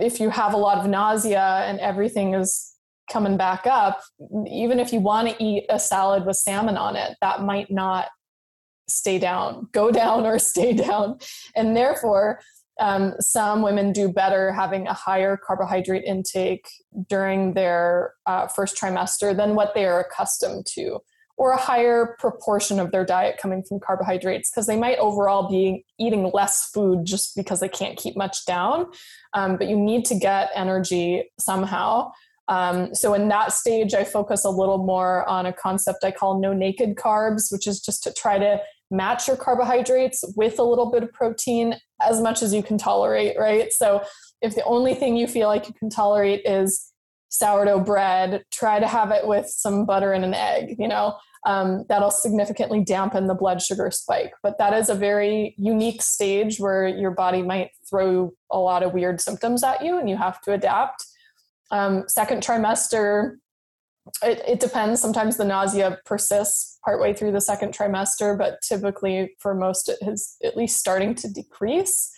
[0.00, 2.74] if you have a lot of nausea and everything is
[3.10, 4.00] coming back up,
[4.48, 8.08] even if you want to eat a salad with salmon on it, that might not
[8.88, 11.18] stay down, go down, or stay down.
[11.54, 12.40] And therefore,
[12.80, 16.66] um, some women do better having a higher carbohydrate intake
[17.08, 20.98] during their uh, first trimester than what they are accustomed to,
[21.36, 25.84] or a higher proportion of their diet coming from carbohydrates because they might overall be
[25.98, 28.86] eating less food just because they can't keep much down.
[29.34, 32.12] Um, but you need to get energy somehow.
[32.48, 36.40] Um, so in that stage, I focus a little more on a concept I call
[36.40, 40.90] no naked carbs, which is just to try to match your carbohydrates with a little
[40.90, 43.72] bit of protein as much as you can tolerate, right?
[43.72, 44.02] So
[44.42, 46.92] if the only thing you feel like you can tolerate is
[47.28, 51.16] sourdough bread, try to have it with some butter and an egg, you know.
[51.46, 54.32] Um, that'll significantly dampen the blood sugar spike.
[54.42, 58.92] But that is a very unique stage where your body might throw a lot of
[58.92, 61.06] weird symptoms at you and you have to adapt.
[61.70, 63.36] Um, second trimester,
[64.22, 65.00] it, it depends.
[65.00, 70.36] Sometimes the nausea persists partway through the second trimester, but typically for most it is
[70.42, 72.12] at least starting to decrease.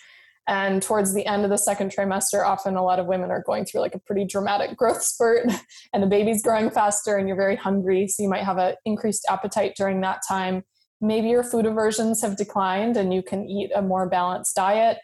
[0.48, 3.64] And towards the end of the second trimester, often a lot of women are going
[3.64, 5.48] through like a pretty dramatic growth spurt,
[5.92, 8.08] and the baby's growing faster, and you're very hungry.
[8.08, 10.64] So you might have an increased appetite during that time.
[11.00, 14.98] Maybe your food aversions have declined, and you can eat a more balanced diet.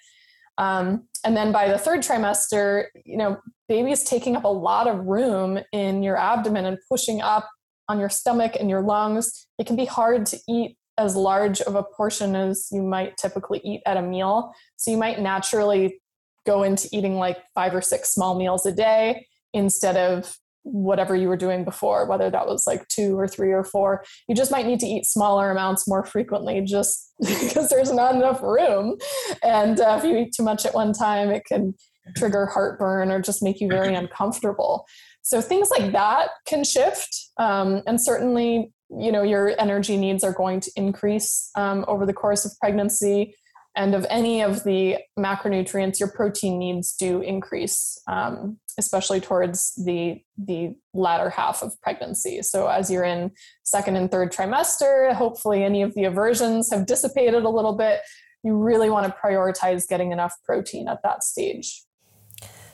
[0.59, 4.87] Um, and then by the third trimester, you know, baby is taking up a lot
[4.87, 7.49] of room in your abdomen and pushing up
[7.88, 9.47] on your stomach and your lungs.
[9.59, 13.61] It can be hard to eat as large of a portion as you might typically
[13.64, 14.53] eat at a meal.
[14.77, 16.01] So you might naturally
[16.44, 21.29] go into eating like five or six small meals a day instead of whatever you
[21.29, 24.05] were doing before, whether that was like two or three or four.
[24.29, 28.42] You just might need to eat smaller amounts more frequently just because there's not enough
[28.42, 28.97] room.
[29.42, 31.75] And uh, if you eat too much at one time, it can
[32.16, 34.87] trigger heartburn or just make you very uncomfortable.
[35.23, 37.31] So things like that can shift.
[37.38, 42.14] Um, and certainly, you know, your energy needs are going to increase um, over the
[42.14, 43.35] course of pregnancy
[43.76, 50.22] and of any of the macronutrients your protein needs do increase um, especially towards the
[50.37, 52.42] the latter half of pregnancy.
[52.42, 53.33] So as you're in
[53.64, 58.00] second and third trimester hopefully any of the aversions have dissipated a little bit.
[58.44, 61.83] You really want to prioritize getting enough protein at that stage.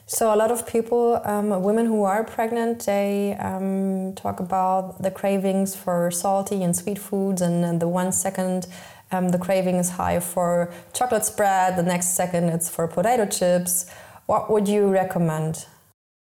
[0.07, 5.11] So a lot of people, um, women who are pregnant, they um, talk about the
[5.11, 8.67] cravings for salty and sweet foods, and, and the one second
[9.13, 13.91] um, the craving is high for chocolate spread, the next second it's for potato chips.
[14.27, 15.67] What would you recommend?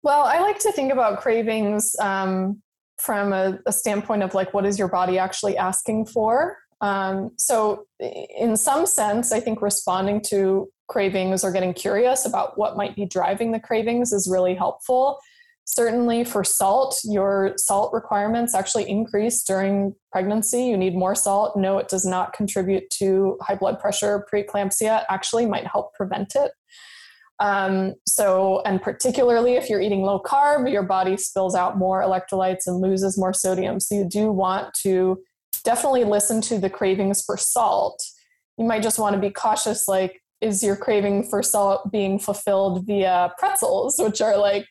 [0.03, 2.61] Well, I like to think about cravings um,
[2.97, 6.57] from a, a, standpoint of like, what is your body actually asking for?
[6.79, 12.75] Um, so, in some sense, I think responding to cravings or getting curious about what
[12.75, 15.19] might be driving the cravings is really helpful.
[15.73, 20.65] Certainly for salt, your salt requirements actually increase during pregnancy.
[20.65, 21.55] You need more salt.
[21.55, 26.51] No, it does not contribute to high blood pressure, preeclampsia, actually might help prevent it.
[27.39, 32.67] Um, so, and particularly if you're eating low carb, your body spills out more electrolytes
[32.67, 33.79] and loses more sodium.
[33.79, 35.21] So, you do want to
[35.63, 38.03] definitely listen to the cravings for salt.
[38.57, 42.85] You might just want to be cautious like, is your craving for salt being fulfilled
[42.85, 44.67] via pretzels, which are like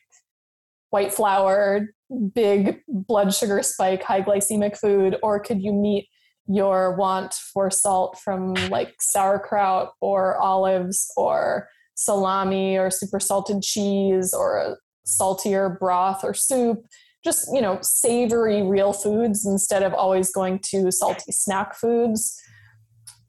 [0.91, 1.87] white flour,
[2.33, 6.07] big blood sugar spike, high glycemic food, or could you meet
[6.47, 14.33] your want for salt from like sauerkraut or olives or salami or super salted cheese
[14.33, 14.75] or a
[15.05, 16.85] saltier broth or soup?
[17.23, 22.37] Just you know savory real foods instead of always going to salty snack foods.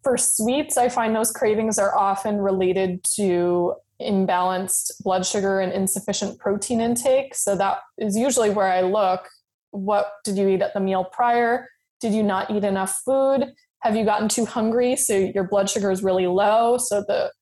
[0.03, 6.39] For sweets i find those cravings are often related to imbalanced blood sugar and insufficient
[6.39, 7.35] protein intake.
[7.35, 9.29] So that is usually where i look.
[9.71, 11.69] What did you eat at the meal prior?
[12.01, 13.53] Did you not eat enough food?
[13.81, 14.97] Have you gotten too hungry?
[14.97, 16.79] So your blood sugar is really low.
[16.79, 17.33] So the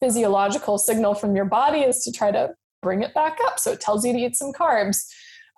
[0.00, 3.58] physiological signal from your body is to try to bring it back up.
[3.58, 5.04] So it tells you to eat some carbs.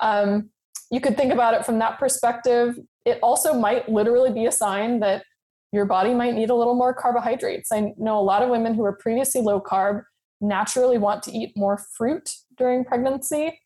[0.00, 0.50] Um,
[0.90, 2.78] you could think about it from that perspective.
[3.04, 5.24] It also might literally be a sign that
[5.72, 7.70] your body might need a little more carbohydrates.
[7.72, 10.02] I know a lot of women who are previously low carb
[10.40, 13.60] naturally want to eat more fruit during pregnancy.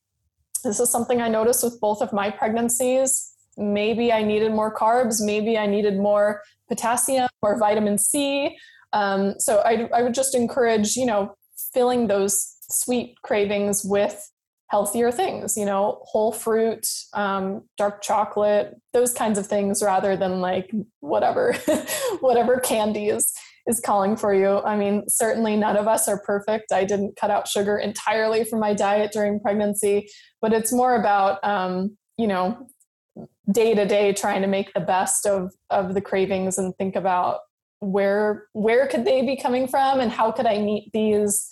[0.64, 3.32] This is something I noticed with both of my pregnancies.
[3.56, 8.56] Maybe I needed more carbs, maybe I needed more potassium or vitamin C.
[8.92, 11.34] Um, so I, I would just encourage, you know,
[11.72, 14.30] filling those sweet cravings with
[14.68, 20.40] healthier things, you know, whole fruit, um, dark chocolate, those kinds of things, rather than
[20.40, 21.54] like whatever,
[22.20, 23.32] whatever candies
[23.66, 24.60] is calling for you.
[24.60, 26.72] I mean, certainly none of us are perfect.
[26.72, 30.08] I didn't cut out sugar entirely from my diet during pregnancy,
[30.40, 32.66] but it's more about, um, you know,
[33.52, 37.40] day to day trying to make the best of of the cravings and think about
[37.80, 41.48] where where could they be coming from and how could I meet these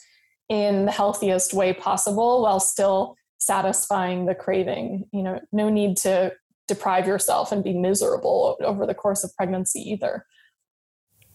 [0.49, 5.05] in the healthiest way possible while still satisfying the craving.
[5.13, 6.33] You know, no need to
[6.67, 10.25] deprive yourself and be miserable over the course of pregnancy either.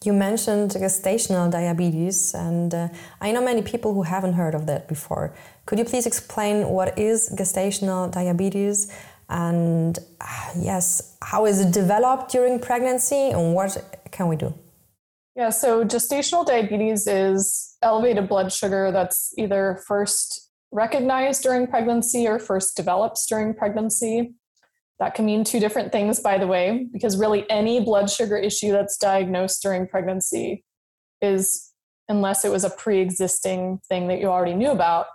[0.04, 2.90] You mentioned gestational diabetes, and uh,
[3.22, 5.34] I know many people who haven't heard of that before.
[5.66, 8.92] Could you please explain what is gestational diabetes?
[9.30, 13.78] And uh, yes, how is it developed during pregnancy, and what
[14.12, 14.54] can we do?
[15.36, 22.40] Yeah, so gestational diabetes is elevated blood sugar that's either first recognized during pregnancy or
[22.40, 24.34] first develops during pregnancy.
[25.00, 28.72] That can mean two different things, by the way, because really any blood sugar issue
[28.72, 30.64] that's diagnosed during pregnancy
[31.22, 31.72] is,
[32.08, 35.08] unless it was a pre existing thing that you already knew about,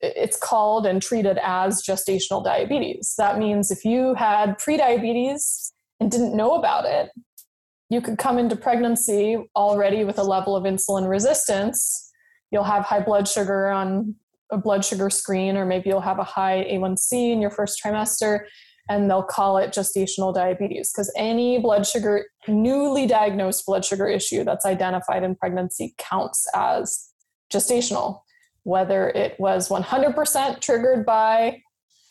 [0.00, 3.14] it's called and treated as gestational diabetes.
[3.18, 7.10] That means if you had prediabetes and didn't know about it,
[7.90, 12.10] you could come into pregnancy already with a level of insulin resistance.
[12.50, 14.14] You'll have high blood sugar on
[14.50, 18.44] a blood sugar screen, or maybe you'll have a high A1C in your first trimester,
[18.88, 24.44] and they'll call it gestational diabetes because any blood sugar, newly diagnosed blood sugar issue
[24.44, 27.10] that's identified in pregnancy counts as
[27.52, 28.22] gestational,
[28.64, 31.62] whether it was 100% triggered by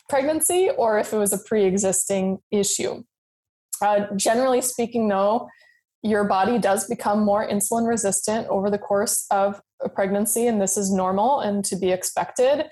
[0.08, 3.02] pregnancy or if it was a pre existing issue.
[3.82, 5.48] Uh, generally speaking, though,
[6.02, 10.76] your body does become more insulin resistant over the course of a pregnancy, and this
[10.76, 12.66] is normal and to be expected.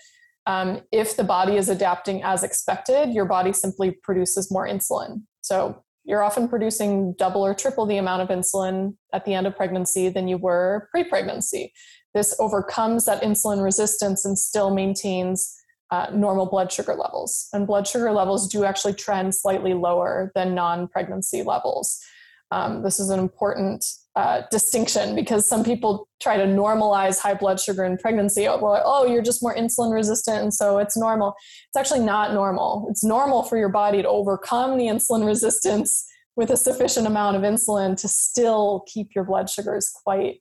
[0.49, 5.23] Um, if the body is adapting as expected, your body simply produces more insulin.
[5.43, 9.55] So you're often producing double or triple the amount of insulin at the end of
[9.55, 11.75] pregnancy than you were pre pregnancy.
[12.15, 15.55] This overcomes that insulin resistance and still maintains
[15.91, 17.49] uh, normal blood sugar levels.
[17.53, 22.01] And blood sugar levels do actually trend slightly lower than non pregnancy levels.
[22.51, 23.85] Um, this is an important
[24.19, 28.49] uh, distinction because some people try to normalize high blood sugar in pregnancy.
[28.49, 31.37] Oh, well, oh, you're just more insulin resistant, and so it's normal.
[31.69, 32.89] It's actually not normal.
[32.91, 36.05] It's normal for your body to overcome the insulin resistance
[36.35, 40.41] with a sufficient amount of insulin to still keep your blood sugars quite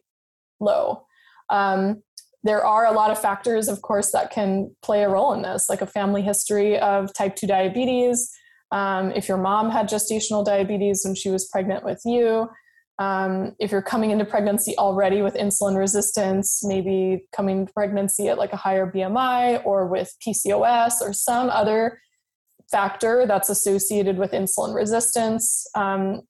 [0.60, 1.06] low.
[1.52, 2.02] Um,
[2.44, 5.70] there are a lot of factors, of course, that can play a role in this,
[5.70, 8.32] like a family history of type 2 diabetes,
[8.72, 12.50] um, if your mom had gestational diabetes when she was pregnant with you,
[13.00, 18.40] um, if you're coming into pregnancy already with insulin resistance, maybe coming to pregnancy at
[18.40, 22.00] like a higher BMI or with PCOS or some other
[22.72, 25.68] factor that's associated with insulin resistance.
[25.76, 26.22] Um,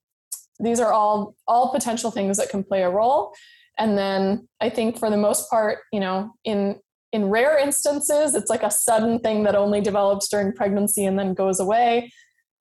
[0.60, 3.34] these are all all potential things that can play a role.
[3.80, 6.80] And then I think for the most part, you know, in
[7.14, 11.34] in rare instances, it's like a sudden thing that only develops during pregnancy and then
[11.34, 12.12] goes away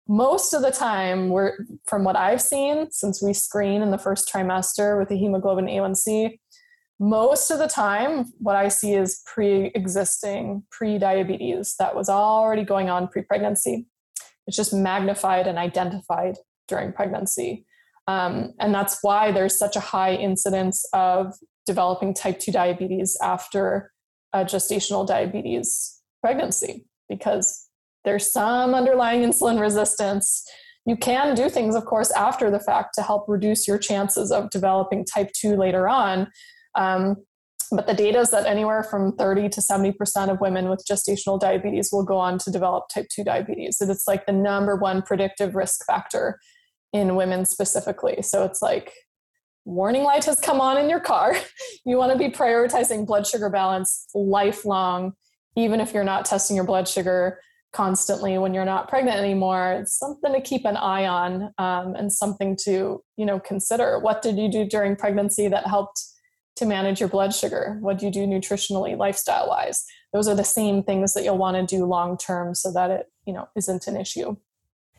[0.07, 1.53] most of the time we're
[1.85, 6.37] from what i've seen since we screen in the first trimester with the hemoglobin a1c
[6.99, 11.75] most of the time what i see is pre-existing pre-diabetes.
[11.77, 13.85] That was already going on pre-pregnancy.
[14.47, 16.37] It's just magnified and identified
[16.67, 17.65] during pregnancy.
[18.07, 21.33] Um, and that's why there's such a high incidence of
[21.65, 23.91] developing type 2 diabetes after
[24.31, 27.64] a gestational diabetes pregnancy because
[28.05, 30.43] there's some underlying insulin resistance.
[30.85, 34.49] You can do things, of course, after the fact to help reduce your chances of
[34.51, 36.27] developing type 2 later on.
[36.75, 37.17] Um,
[37.71, 41.89] but the data is that anywhere from 30 to 70% of women with gestational diabetes
[41.91, 43.81] will go on to develop type 2 diabetes.
[43.81, 46.39] And it's like the number one predictive risk factor
[46.93, 48.21] in women specifically.
[48.21, 48.93] So it's like,
[49.65, 51.35] warning light has come on in your car.
[51.85, 55.13] you want to be prioritizing blood sugar balance lifelong,
[55.55, 57.39] even if you're not testing your blood sugar
[57.75, 62.11] constantly when you're not pregnant anymore it's something to keep an eye on um, and
[62.11, 66.01] something to you know consider what did you do during pregnancy that helped
[66.55, 67.77] to manage your blood sugar?
[67.81, 69.85] What do you do nutritionally, lifestyle wise?
[70.13, 73.11] Those are the same things that you'll want to do long term so that it,
[73.25, 74.37] you know, isn't an issue.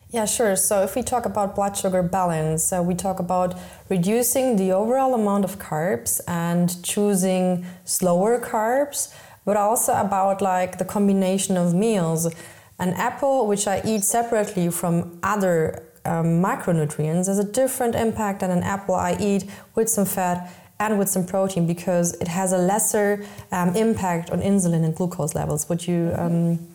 [0.09, 0.55] Yeah, sure.
[0.55, 3.55] So if we talk about blood sugar balance, uh, we talk about
[3.89, 9.13] reducing the overall amount of carbs and choosing slower carbs,
[9.43, 12.33] but also about like the combination of meals.
[12.79, 18.51] An apple, which I eat separately from other um, macronutrients, has a different impact than
[18.51, 22.57] an apple I eat with some fat and with some protein because it has a
[22.57, 25.67] lesser um, impact on insulin and glucose levels.
[25.69, 26.67] Would you um,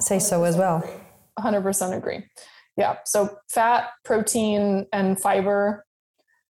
[0.00, 0.88] say so as well?
[1.38, 2.24] 100% agree.
[2.76, 2.96] Yeah.
[3.04, 5.84] So fat, protein, and fiber.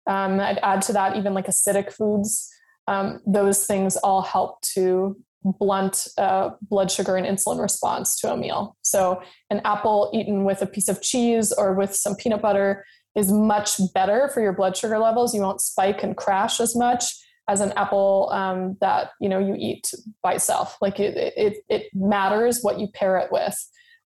[0.06, 2.48] Um, I'd add to that even like acidic foods.
[2.86, 8.36] Um, those things all help to blunt uh, blood sugar and insulin response to a
[8.36, 8.76] meal.
[8.82, 12.84] So, an apple eaten with a piece of cheese or with some peanut butter
[13.16, 15.34] is much better for your blood sugar levels.
[15.34, 17.04] You won't spike and crash as much
[17.48, 20.76] as an apple um, that you know you eat by itself.
[20.80, 23.56] Like it, it, it matters what you pair it with.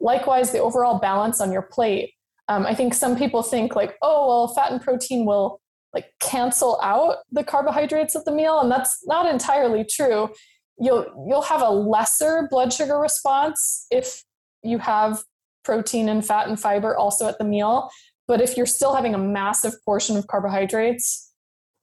[0.01, 2.15] Likewise, the overall balance on your plate.
[2.49, 5.61] Um, I think some people think like, oh well, fat and protein will
[5.93, 10.31] like cancel out the carbohydrates of the meal, and that's not entirely true.
[10.79, 14.25] You'll you'll have a lesser blood sugar response if
[14.63, 15.23] you have
[15.65, 17.91] protein and fat and fiber also at the meal
[18.29, 21.33] but if you're still having a massive portion of carbohydrates,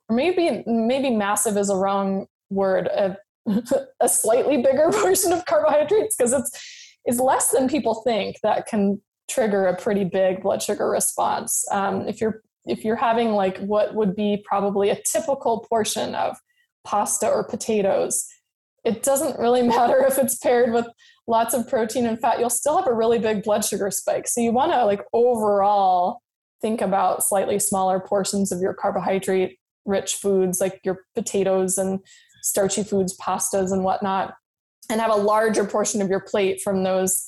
[0.09, 3.17] or maybe maybe massive is a wrong word, a,
[3.99, 9.01] a slightly bigger portion of carbohydrates because it's is less than people think that can
[9.29, 11.65] trigger a pretty big blood sugar response.
[11.71, 16.37] Um, if you're if you're having like what would be probably a typical portion of
[16.83, 18.25] pasta or potatoes,
[18.89, 20.87] it doesn't really matter if it's paired with
[21.27, 24.27] lots of protein and fat, you'll still have a really big blood sugar spike.
[24.27, 26.21] So you want to like overall
[26.61, 31.99] think about slightly smaller portions of your carbohydrate rich foods like your potatoes and
[32.41, 34.33] starchy foods, pastas and whatnot,
[34.89, 37.25] and have a larger portion of your plate from those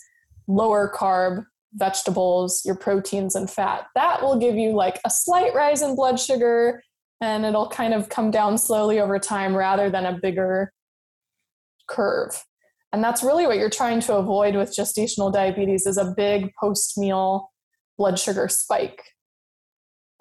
[0.48, 3.86] lower carb vegetables, your proteins and fat.
[3.96, 6.84] That will give you like a slight rise in blood sugar
[7.22, 10.74] and it'll kind of come down slowly over time rather than a bigger
[11.92, 12.44] curve.
[12.94, 17.50] And that's really what you're trying to avoid with gestational diabetes is a big post-meal
[17.98, 19.02] blood sugar spike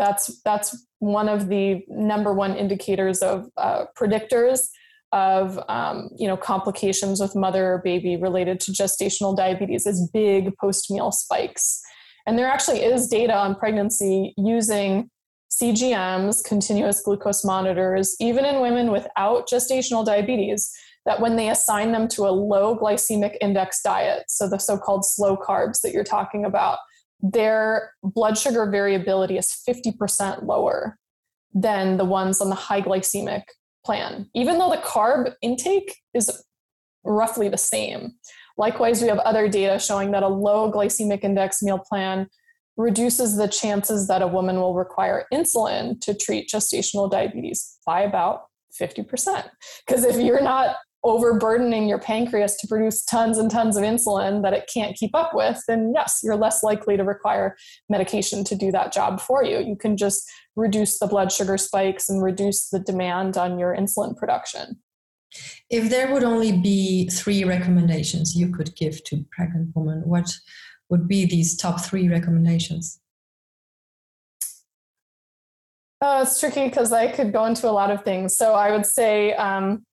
[0.01, 4.63] that's that's one of the number one indicators of uh, predictors
[5.13, 10.57] of um, you know complications with mother or baby related to gestational diabetes is big
[10.59, 11.81] post meal spikes
[12.27, 15.11] and there actually is data on pregnancy using
[15.53, 20.73] cgms continuous glucose monitors even in women without gestational diabetes
[21.07, 25.37] that when they assign them to a low glycemic index diet so the so-called slow
[25.37, 26.79] carbs that you're talking about
[27.23, 30.97] their blood sugar variability is 50% lower
[31.53, 33.43] than the ones on the high glycemic
[33.85, 36.45] plan, even though the carb intake is
[37.05, 38.13] roughly the same.
[38.57, 42.29] Likewise, we have other data showing that a low glycemic index meal plan
[42.77, 48.45] reduces the chances that a woman will require insulin to treat gestational diabetes by about
[48.81, 49.49] 50%.
[49.87, 54.53] Because if you're not overburdening your pancreas to produce tons and tons of insulin that
[54.53, 57.57] it can't keep up with, then yes, you're less likely to require
[57.89, 59.59] medication to do that job for you.
[59.59, 64.17] You can just reduce the blood sugar spikes and reduce the demand on your insulin
[64.17, 64.79] production.
[65.71, 70.31] If there would only be three recommendations you could give to pregnant women, what
[70.91, 73.01] would be these top three recommendations?
[76.03, 78.37] Oh, it's tricky because I could go into a lot of things.
[78.37, 79.85] So I would say um,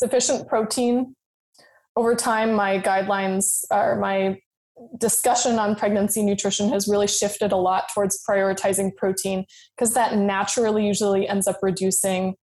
[0.00, 1.14] sufficient protein.
[1.94, 4.40] Over time, my guidelines or my
[4.98, 9.44] discussion on pregnancy nutrition has really shifted a lot towards prioritizing protein
[9.76, 12.34] because that naturally usually ends up reducing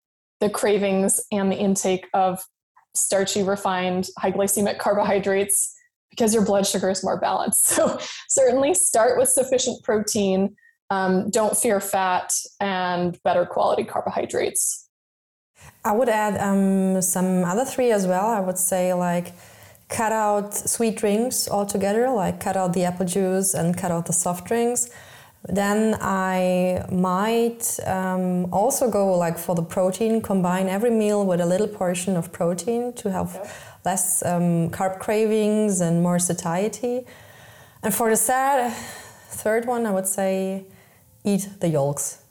[0.40, 2.44] the cravings and the intake of
[2.94, 5.74] starchy, refined, high glycemic carbohydrates
[6.10, 7.70] because your blood sugar is more balanced.
[7.76, 7.98] So,
[8.28, 10.56] certainly start with sufficient protein.
[10.90, 14.85] Um, don't fear fat and better quality carbohydrates.
[15.86, 18.26] I would add um, some other three as well.
[18.26, 19.34] I would say like
[19.88, 24.12] cut out sweet drinks altogether, like cut out the apple juice and cut out the
[24.12, 24.90] soft drinks.
[25.48, 31.46] Then I might um, also go like for the protein, combine every meal with a
[31.46, 33.50] little portion of protein to have yep.
[33.84, 37.06] less um, carb cravings and more satiety.
[37.84, 38.72] And for the sad,
[39.28, 40.64] third one, I would say
[41.22, 42.25] eat the yolks.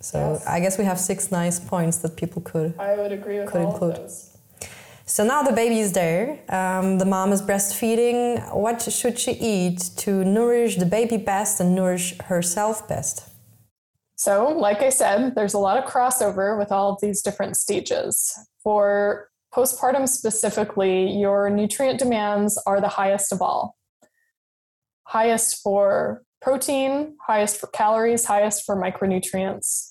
[0.00, 0.46] So yes.
[0.46, 2.74] I guess we have six nice points that people could.
[2.78, 3.92] I would agree with could all include.
[3.92, 4.36] of those.
[5.04, 6.38] So now the baby is there.
[6.48, 8.54] Um, the mom is breastfeeding.
[8.54, 13.28] What should she eat to nourish the baby best and nourish herself best?
[14.14, 18.38] So, like I said, there's a lot of crossover with all of these different stages.
[18.62, 23.76] For postpartum specifically, your nutrient demands are the highest of all.
[25.04, 29.89] Highest for protein, highest for calories, highest for micronutrients,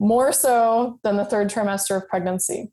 [0.00, 2.72] more so than the third trimester of pregnancy.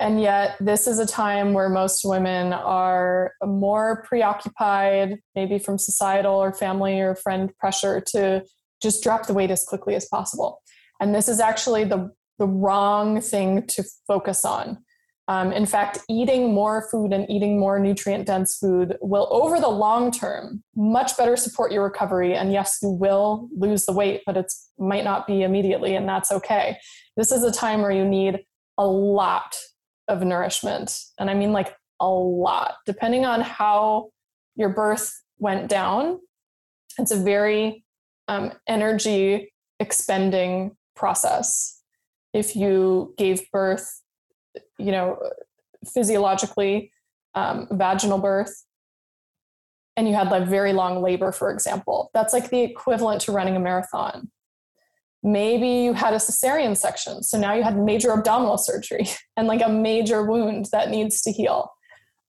[0.00, 6.34] And yet, this is a time where most women are more preoccupied, maybe from societal
[6.34, 8.44] or family or friend pressure to
[8.80, 10.62] just drop the weight as quickly as possible.
[11.00, 14.78] And this is actually the, the wrong thing to focus on.
[15.28, 19.68] Um, in fact, eating more food and eating more nutrient dense food will, over the
[19.68, 22.34] long term, much better support your recovery.
[22.34, 26.32] And yes, you will lose the weight, but it might not be immediately, and that's
[26.32, 26.78] okay.
[27.16, 28.40] This is a time where you need
[28.78, 29.54] a lot
[30.08, 30.98] of nourishment.
[31.18, 34.10] And I mean like a lot, depending on how
[34.56, 36.20] your birth went down.
[36.98, 37.84] It's a very
[38.28, 41.80] um, energy expending process.
[42.32, 44.02] If you gave birth,
[44.78, 45.18] you know,
[45.92, 46.92] physiologically,
[47.34, 48.64] um, vaginal birth,
[49.98, 53.56] and you had like very long labor, for example, that's like the equivalent to running
[53.56, 54.30] a marathon.
[55.24, 57.24] Maybe you had a cesarean section.
[57.24, 61.32] So now you had major abdominal surgery and like a major wound that needs to
[61.32, 61.72] heal.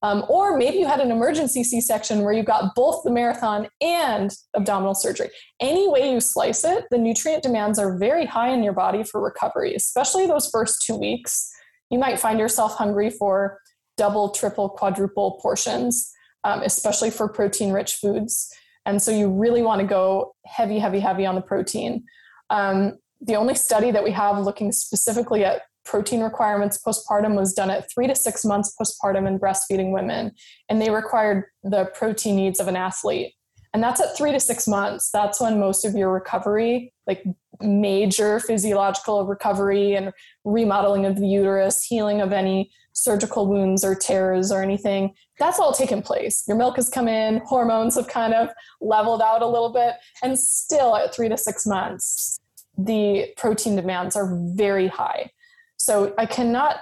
[0.02, 3.68] Um, or maybe you had an emergency C section where you got both the marathon
[3.82, 5.30] and abdominal surgery.
[5.60, 9.22] Any way you slice it, the nutrient demands are very high in your body for
[9.22, 11.52] recovery, especially those first two weeks.
[11.90, 13.60] You might find yourself hungry for
[13.98, 16.12] double, triple, quadruple portions,
[16.44, 18.50] um, especially for protein rich foods.
[18.86, 22.06] And so you really want to go heavy, heavy, heavy on the protein.
[22.50, 27.70] Um, the only study that we have looking specifically at protein requirements postpartum was done
[27.70, 30.32] at three to six months postpartum in breastfeeding women,
[30.70, 33.34] and they required the protein needs of an athlete.
[33.74, 35.12] And that's at three to six months.
[35.12, 37.24] That's when most of your recovery, like
[37.62, 40.12] major physiological recovery and
[40.44, 45.72] remodeling of the uterus, healing of any surgical wounds or tears or anything, that's all
[45.72, 46.44] taken place.
[46.48, 48.50] Your milk has come in, hormones have kind of
[48.82, 52.40] leveled out a little bit, and still at three to six months,
[52.78, 55.30] the protein demands are very high.
[55.78, 56.78] So I cannot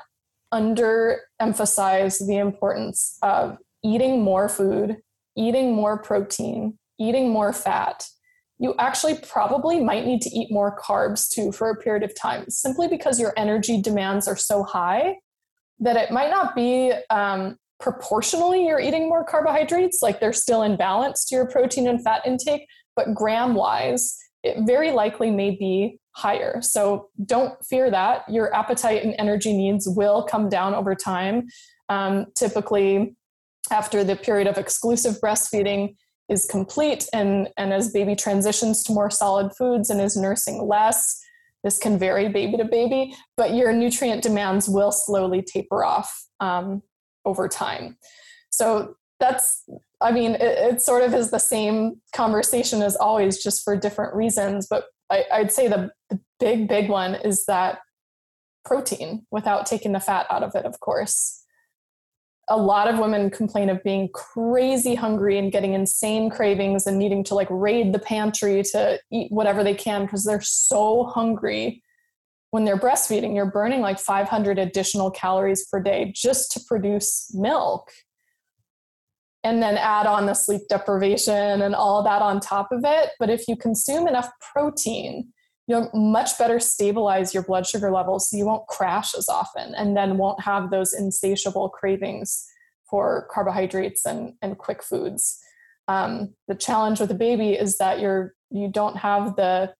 [0.53, 4.97] underemphasize the importance of eating more food,
[5.37, 8.05] eating more protein, eating more fat.
[8.59, 12.49] You actually probably might need to eat more carbs too for a period of time,
[12.49, 15.17] simply because your energy demands are so high
[15.79, 20.75] that it might not be um, proportionally you're eating more carbohydrates, like they're still in
[20.75, 25.99] balance to your protein and fat intake, but gram wise, it very likely may be
[26.15, 26.59] higher.
[26.61, 28.27] So don't fear that.
[28.27, 31.47] Your appetite and energy needs will come down over time.
[31.89, 33.15] Um, typically,
[33.71, 35.95] after the period of exclusive breastfeeding
[36.29, 41.21] is complete, and, and as baby transitions to more solid foods and is nursing less,
[41.63, 46.81] this can vary baby to baby, but your nutrient demands will slowly taper off um,
[47.25, 47.97] over time.
[48.49, 49.63] So that's,
[49.99, 54.15] I mean, it, it, sort of is the same conversation as always, just for different
[54.15, 54.67] reasons.
[54.69, 57.79] But I, I'd say the, the big, big one is that
[58.63, 61.43] protein without taking the fat out of it, of course.
[62.49, 67.23] A lot of women complain of being crazy hungry and getting insane cravings and needing
[67.25, 71.83] to like raid the pantry to eat whatever they can because they're so hungry
[72.51, 77.91] when they're breastfeeding, you're burning like 500 additional calories per day just to produce milk.
[79.43, 83.11] And then add on the sleep deprivation and all that on top of it.
[83.19, 85.31] But if you consume enough protein,
[85.67, 89.95] you'll much better stabilize your blood sugar levels so you won't crash as often and
[89.95, 92.45] then won't have those insatiable cravings
[92.89, 95.39] for carbohydrates and, and quick foods.
[95.89, 99.73] Um, the challenge with a baby is that you're you don't have the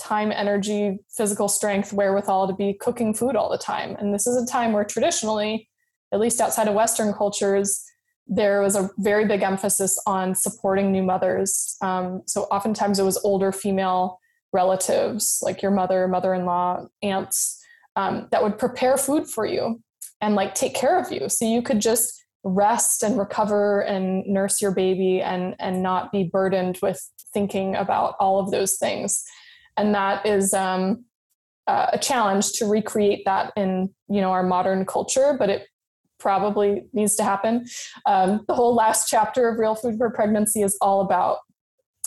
[0.00, 3.96] time, energy, physical strength, wherewithal to be cooking food all the time.
[3.98, 5.68] And this is a time where traditionally,
[6.12, 7.84] at least outside of Western cultures,
[8.26, 11.76] there was a very big emphasis on supporting new mothers.
[11.82, 14.20] Um, so oftentimes it was older female
[14.52, 17.62] relatives, like your mother, mother in law, aunts,
[17.96, 19.80] um, that would prepare food for you
[20.20, 21.28] and like take care of you.
[21.28, 26.24] So you could just rest and recover and nurse your baby and and not be
[26.24, 27.00] burdened with
[27.32, 29.22] thinking about all of those things
[29.76, 31.04] and that is um,
[31.68, 35.68] uh, a challenge to recreate that in you know our modern culture but it
[36.18, 37.64] probably needs to happen
[38.06, 41.38] um, the whole last chapter of real food for pregnancy is all about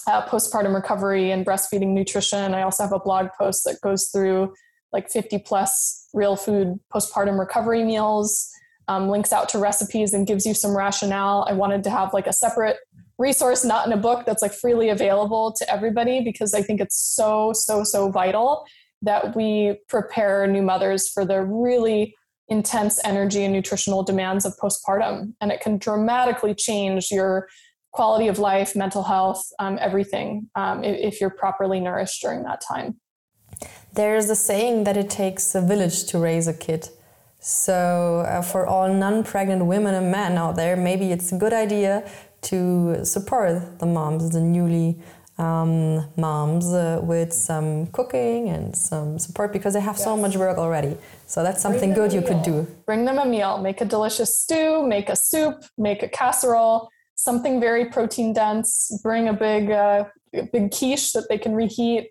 [0.07, 2.53] uh, postpartum recovery and breastfeeding nutrition.
[2.53, 4.53] I also have a blog post that goes through
[4.93, 8.49] like 50 plus real food postpartum recovery meals
[8.87, 11.45] um, links out to recipes and gives you some rationale.
[11.49, 12.77] I wanted to have like a separate
[13.17, 16.97] resource not in a book that's like freely available to everybody because i think it's
[16.97, 18.65] so so so vital
[19.01, 22.13] that we prepare new mothers for the really
[22.47, 25.33] intense energy and nutritional demands of postpartum.
[25.41, 27.47] And it can dramatically change your
[27.97, 30.27] quality of life mental health um, everything
[30.61, 32.89] um, if, if you're properly nourished during that time
[33.99, 36.89] there's a saying that it takes a village to raise a kid
[37.39, 37.79] so
[38.27, 41.93] uh, for all non-pregnant women and men out there maybe it's a good idea
[42.45, 44.99] to support the moms, the newly
[45.37, 50.03] um, moms, uh, with some cooking and some support because they have yes.
[50.03, 50.95] so much work already.
[51.25, 52.67] So that's something good you could do.
[52.85, 53.57] Bring them a meal.
[53.57, 56.89] Make a delicious stew, make a soup, make a casserole,
[57.26, 58.97] something very protein dense.
[59.03, 62.09] Bring a big, uh, big quiche that they can reheat.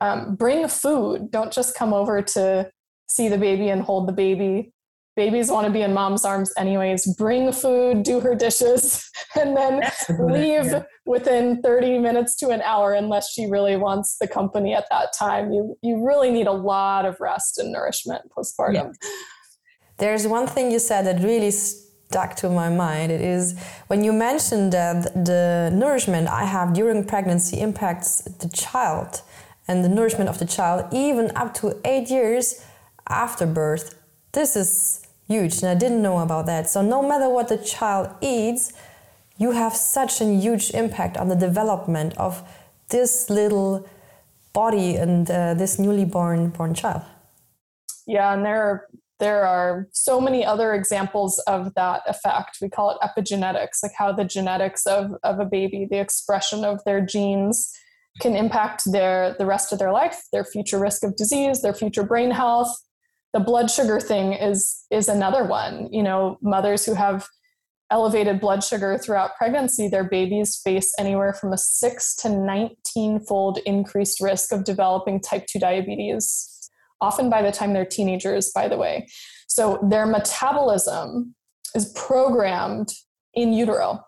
[0.00, 1.30] Um, bring food.
[1.30, 2.70] Don't just come over to
[3.08, 4.72] see the baby and hold the baby
[5.16, 9.82] babies want to be in mom's arms anyways bring food do her dishes and then
[10.18, 10.72] leave
[11.04, 15.52] within 30 minutes to an hour unless she really wants the company at that time
[15.52, 18.72] you you really need a lot of rest and nourishment postpartum
[19.02, 19.10] yeah.
[19.98, 21.52] there's one thing you said that really
[22.12, 23.44] stuck to my mind it is
[23.90, 24.96] when you mentioned that
[25.30, 28.10] the nourishment i have during pregnancy impacts
[28.42, 29.22] the child
[29.68, 32.46] and the nourishment of the child even up to 8 years
[33.08, 33.86] after birth
[34.32, 36.68] this is huge and I didn't know about that.
[36.68, 38.72] So no matter what the child eats,
[39.38, 42.42] you have such a huge impact on the development of
[42.88, 43.88] this little
[44.52, 47.02] body and uh, this newly born born child.
[48.06, 48.88] Yeah, and there are
[49.22, 52.58] there are so many other examples of that effect.
[52.60, 56.82] We call it epigenetics, like how the genetics of, of a baby, the expression of
[56.84, 57.72] their genes
[58.20, 62.02] can impact their the rest of their life, their future risk of disease, their future
[62.02, 62.76] brain health,
[63.32, 65.88] the blood sugar thing is is another one.
[65.92, 67.28] You know mothers who have
[67.92, 73.58] elevated blood sugar throughout pregnancy their babies face anywhere from a 6 to 19 fold
[73.66, 76.51] increased risk of developing type 2 diabetes
[77.02, 79.06] often by the time they're teenagers by the way.
[79.48, 81.34] So their metabolism
[81.74, 82.92] is programmed
[83.34, 84.00] in utero.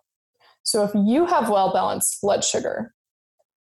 [0.63, 2.95] So if you have well balanced blood sugar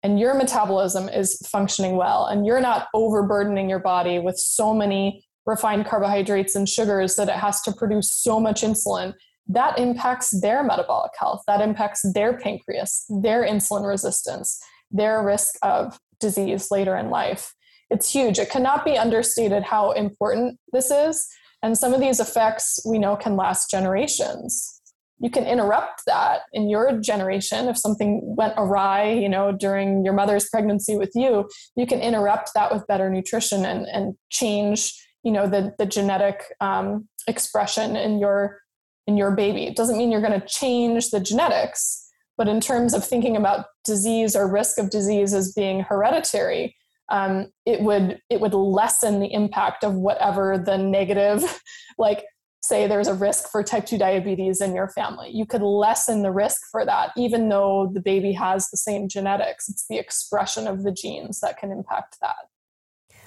[0.02, 5.24] and your metabolism is functioning well and you're not overburdening your body with so many
[5.46, 9.14] refined carbohydrates and sugars that it has to produce so much insulin
[9.46, 11.42] that impacts their metabolic health.
[11.46, 14.60] That impacts their pancreas their insulin resistance
[14.90, 17.54] their risk of disease later in life
[17.90, 18.38] it's huge.
[18.38, 21.26] It cannot be understated how important this is
[21.62, 24.80] and some of these effects we know can last generations.
[25.18, 30.14] You can interrupt that in your generation if something went awry you know during your
[30.14, 31.48] mother's pregnancy with you.
[31.76, 36.44] You can interrupt that with better nutrition and, and change you know the the genetic
[36.60, 38.60] um, expression in your
[39.06, 39.66] in your baby.
[39.66, 42.06] It doesn't mean you're going to change the genetics
[42.38, 46.74] but in terms of thinking about disease or risk of disease as being hereditary
[47.10, 51.60] um, it would it would lessen the impact of whatever the negative
[51.98, 52.24] like
[52.62, 56.30] say there's a risk for type 2 diabetes in your family you could lessen the
[56.30, 60.82] risk for that even though the baby has the same genetics it's the expression of
[60.82, 62.36] the genes that can impact that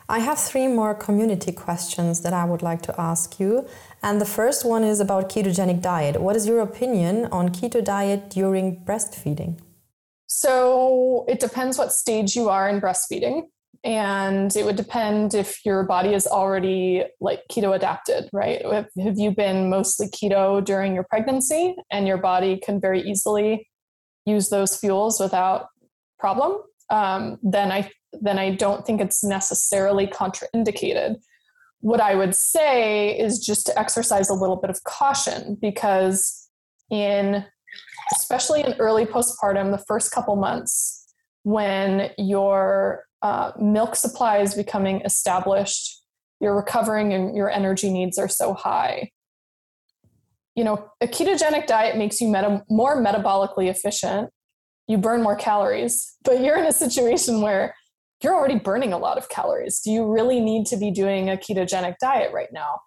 [0.09, 3.65] I have three more community questions that I would like to ask you.
[4.01, 6.21] And the first one is about ketogenic diet.
[6.21, 9.59] What is your opinion on keto diet during breastfeeding?
[10.27, 13.43] So it depends what stage you are in breastfeeding.
[13.83, 18.63] And it would depend if your body is already like keto adapted, right?
[18.65, 23.67] Have you been mostly keto during your pregnancy and your body can very easily
[24.25, 25.67] use those fuels without
[26.17, 26.59] problem?
[26.89, 27.89] Um, then I
[28.21, 31.15] then I don't think it's necessarily contraindicated.
[31.79, 36.49] What I would say is just to exercise a little bit of caution because,
[36.89, 37.43] in
[38.15, 41.13] especially in early postpartum, the first couple months,
[41.43, 46.03] when your uh, milk supply is becoming established,
[46.41, 49.09] you're recovering and your energy needs are so high.
[50.55, 54.29] You know, a ketogenic diet makes you meta- more metabolically efficient.
[54.87, 57.73] You burn more calories, but you're in a situation where
[58.21, 59.79] you're already burning a lot of calories.
[59.79, 62.79] Do you really need to be doing a ketogenic diet right now?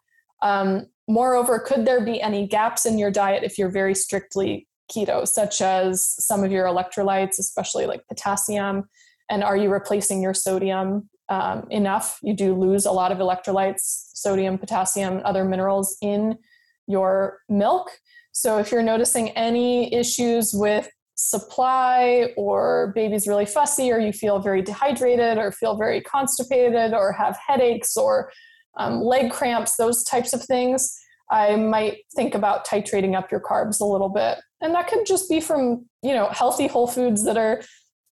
[0.43, 5.26] Um, moreover, could there be any gaps in your diet if you're very strictly keto,
[5.26, 8.84] such as some of your electrolytes, especially like potassium?
[9.31, 12.18] And are you replacing your sodium um, enough?
[12.22, 16.39] You do lose a lot of electrolytes, sodium, potassium, other minerals in
[16.87, 17.91] your milk.
[18.33, 24.39] So if you're noticing any issues with supply or baby's really fussy or you feel
[24.39, 28.31] very dehydrated or feel very constipated or have headaches or
[28.77, 30.95] um, leg cramps those types of things
[31.31, 35.27] i might think about titrating up your carbs a little bit and that could just
[35.31, 37.62] be from you know healthy whole foods that are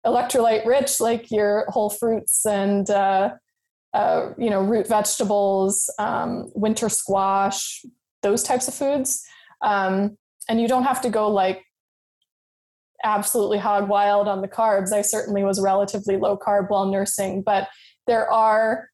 [0.07, 3.30] electrolyte rich like your whole fruits and uh,
[3.92, 7.84] uh, you know root vegetables um, winter squash
[8.22, 9.24] those types of foods
[9.62, 10.16] um,
[10.48, 11.64] and you don't have to go like
[13.05, 14.92] absolutely hog wild on the carbs.
[14.92, 17.68] I certainly was relatively low carb while nursing, but
[18.07, 18.88] there are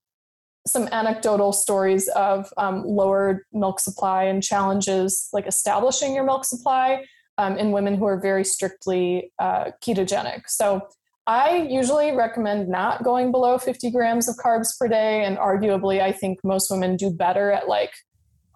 [0.67, 7.05] some anecdotal stories of um, lower milk supply and challenges like establishing your milk supply
[7.39, 10.43] um, in women who are very strictly uh, ketogenic.
[10.49, 10.87] So
[11.27, 15.25] I usually recommend not going below 50 grams of carbs per day.
[15.25, 17.93] And arguably, I think most women do better at like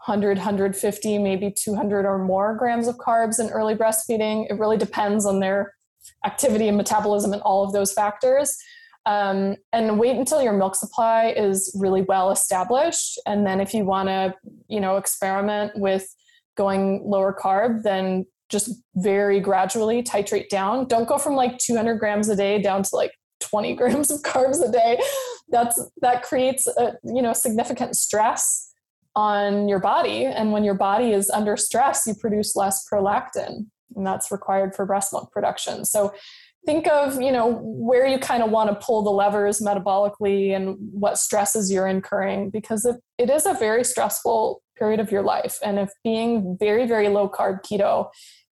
[0.05, 4.51] 100, 150, maybe 200 or more grams of carbs in early breastfeeding.
[4.51, 5.75] It really depends on their
[6.25, 8.57] activity and metabolism and all of those factors.
[9.07, 13.21] Um, and wait until your milk supply is really well established.
[13.27, 14.35] And then if you want to,
[14.69, 16.07] you know, experiment with
[16.57, 20.87] going lower carb, then just very gradually titrate down.
[20.87, 24.67] Don't go from like 200 grams a day down to like 20 grams of carbs
[24.67, 25.01] a day.
[25.49, 28.71] That's that creates a, you know significant stress
[29.17, 30.25] on your body.
[30.25, 34.87] And when your body is under stress, you produce less prolactin, and that's required for
[34.87, 35.85] breast milk production.
[35.85, 36.15] So
[36.67, 40.77] think of you know where you kind of want to pull the levers metabolically and
[40.93, 45.59] what stresses you're incurring because it, it is a very stressful period of your life
[45.65, 48.09] and if being very very low carb keto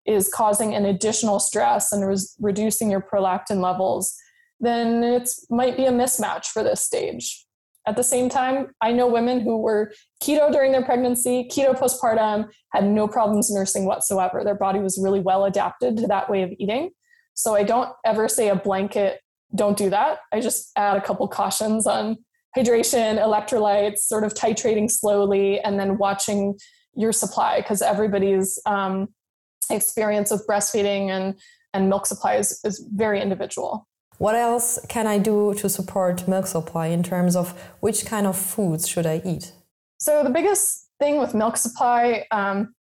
[0.06, 4.16] is causing an additional stress and reducing your prolactin levels
[4.60, 7.44] then it might be a mismatch for this stage
[7.86, 9.92] at the same time, I know women who were
[10.22, 14.44] keto during their pregnancy, keto postpartum, had no problems nursing whatsoever.
[14.44, 16.90] Their body was really well adapted to that way of eating.
[17.34, 19.20] So I don't ever say a blanket,
[19.54, 20.18] don't do that.
[20.32, 22.18] I just add a couple cautions on
[22.56, 26.58] hydration, electrolytes, sort of titrating slowly, and then watching
[26.94, 29.08] your supply because everybody's um,
[29.70, 31.34] experience of breastfeeding and,
[31.74, 33.86] and milk supply is, is very individual.
[34.18, 38.36] What else can I do to support milk supply in terms of which kind of
[38.36, 39.52] foods should I eat?
[39.98, 42.74] So the biggest thing with milk supply, um,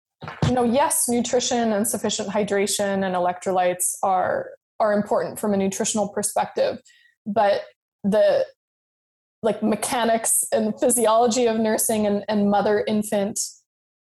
[0.45, 6.09] you know, yes, nutrition and sufficient hydration and electrolytes are are important from a nutritional
[6.09, 6.79] perspective,
[7.25, 7.61] but
[8.03, 8.45] the
[9.43, 13.39] like mechanics and physiology of nursing and, and mother infant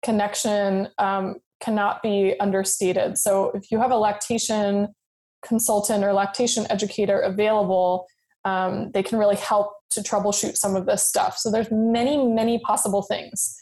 [0.03, 3.19] connection um, cannot be understated.
[3.19, 4.89] So if you have a lactation
[5.45, 8.07] consultant or lactation educator available,
[8.45, 11.37] um, they can really help to troubleshoot some of this stuff.
[11.37, 13.57] So there's many, many possible things.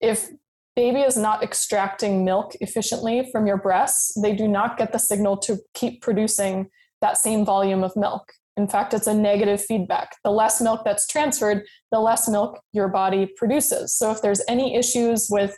[0.00, 0.28] If
[0.74, 5.36] baby is not extracting milk efficiently from your breasts, they do not get the signal
[5.38, 6.68] to keep producing
[7.00, 8.32] that same volume of milk.
[8.56, 10.16] In fact, it's a negative feedback.
[10.22, 13.94] The less milk that's transferred, the less milk your body produces.
[13.94, 15.56] So if there's any issues with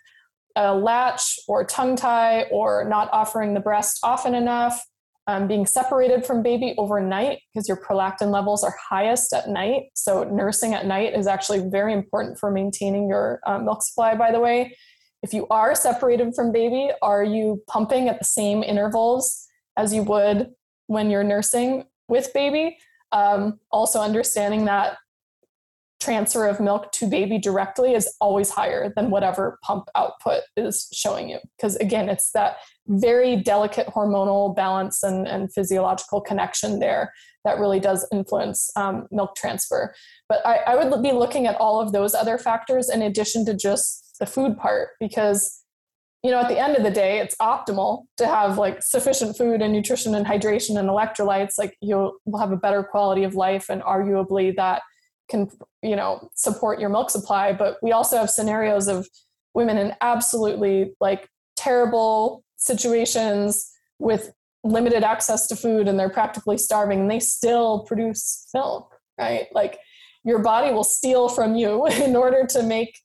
[0.57, 4.85] a latch or tongue tie or not offering the breast often enough,
[5.29, 9.85] um, being separated from baby overnight because your prolactin levels are highest at night.
[9.95, 14.33] So, nursing at night is actually very important for maintaining your uh, milk supply, by
[14.33, 14.77] the way.
[15.23, 19.47] If you are separated from baby, are you pumping at the same intervals
[19.77, 20.51] as you would
[20.87, 22.79] when you're nursing with baby?
[23.13, 24.97] Um, also, understanding that
[26.01, 31.29] transfer of milk to baby directly is always higher than whatever pump output is showing
[31.29, 31.39] you.
[31.57, 37.13] Because again, it's that very delicate hormonal balance and, and physiological connection there
[37.45, 39.95] that really does influence um, milk transfer.
[40.29, 43.55] But I, I would be looking at all of those other factors in addition to
[43.55, 45.63] just the food part because
[46.23, 49.61] you know at the end of the day it's optimal to have like sufficient food
[49.61, 53.83] and nutrition and hydration and electrolytes like you'll have a better quality of life and
[53.83, 54.81] arguably that
[55.29, 55.51] can
[55.83, 59.07] you know support your milk supply but we also have scenarios of
[59.55, 67.01] women in absolutely like terrible situations with limited access to food and they're practically starving
[67.01, 69.47] and they still produce milk, right?
[69.53, 69.79] Like
[70.25, 72.99] your body will steal from you in order to make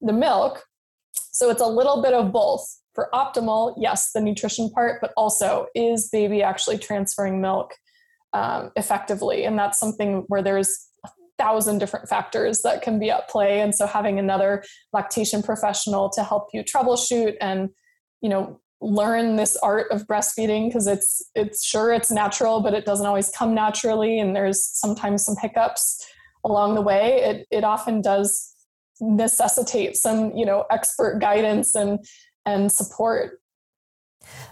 [0.00, 0.62] the milk.
[1.32, 2.64] So it's a little bit of both.
[2.94, 7.74] For optimal, yes, the nutrition part, but also is baby actually transferring milk
[8.32, 9.44] um, effectively?
[9.44, 10.88] And that's something where there's
[11.38, 13.60] thousand different factors that can be at play.
[13.60, 17.70] And so having another lactation professional to help you troubleshoot and,
[18.20, 22.84] you know, learn this art of breastfeeding because it's it's sure it's natural, but it
[22.84, 24.18] doesn't always come naturally.
[24.18, 26.04] And there's sometimes some hiccups
[26.44, 27.22] along the way.
[27.22, 28.54] It it often does
[29.00, 31.98] necessitate some, you know, expert guidance and
[32.44, 33.40] and support.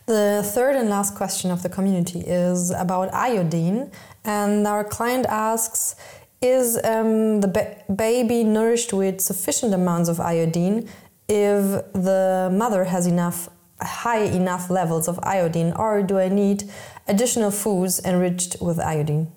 [0.06, 3.90] The third and last question of the community is about iodine.
[4.24, 5.96] And our client asks
[6.44, 10.86] Is um, the ba baby nourished with sufficient amounts of iodine
[11.26, 11.64] if
[11.94, 13.48] the mother has enough
[13.80, 16.64] high enough levels of iodine, or do I need
[17.08, 19.32] additional foods enriched with iodine?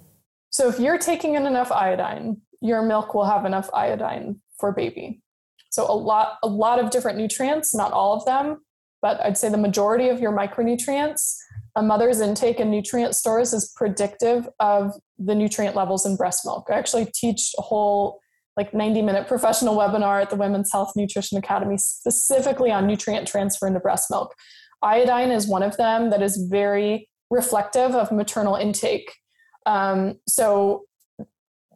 [0.49, 5.22] So, if you're taking in enough iodine, your milk will have enough iodine for baby.
[5.70, 8.66] So, a lot, a lot of different nutrients, not all of them,
[9.01, 11.38] but I'd say the majority of your micronutrients,
[11.78, 16.67] a mother's intake and nutrient stores is predictive of the nutrient levels in breast milk.
[16.71, 18.19] I actually teach a whole
[18.57, 23.67] like 90 minute professional webinar at the Women's Health Nutrition Academy specifically on nutrient transfer
[23.67, 24.34] into breast milk.
[24.82, 29.13] Iodine is one of them that is very reflective of maternal intake.
[29.67, 30.86] Um, so,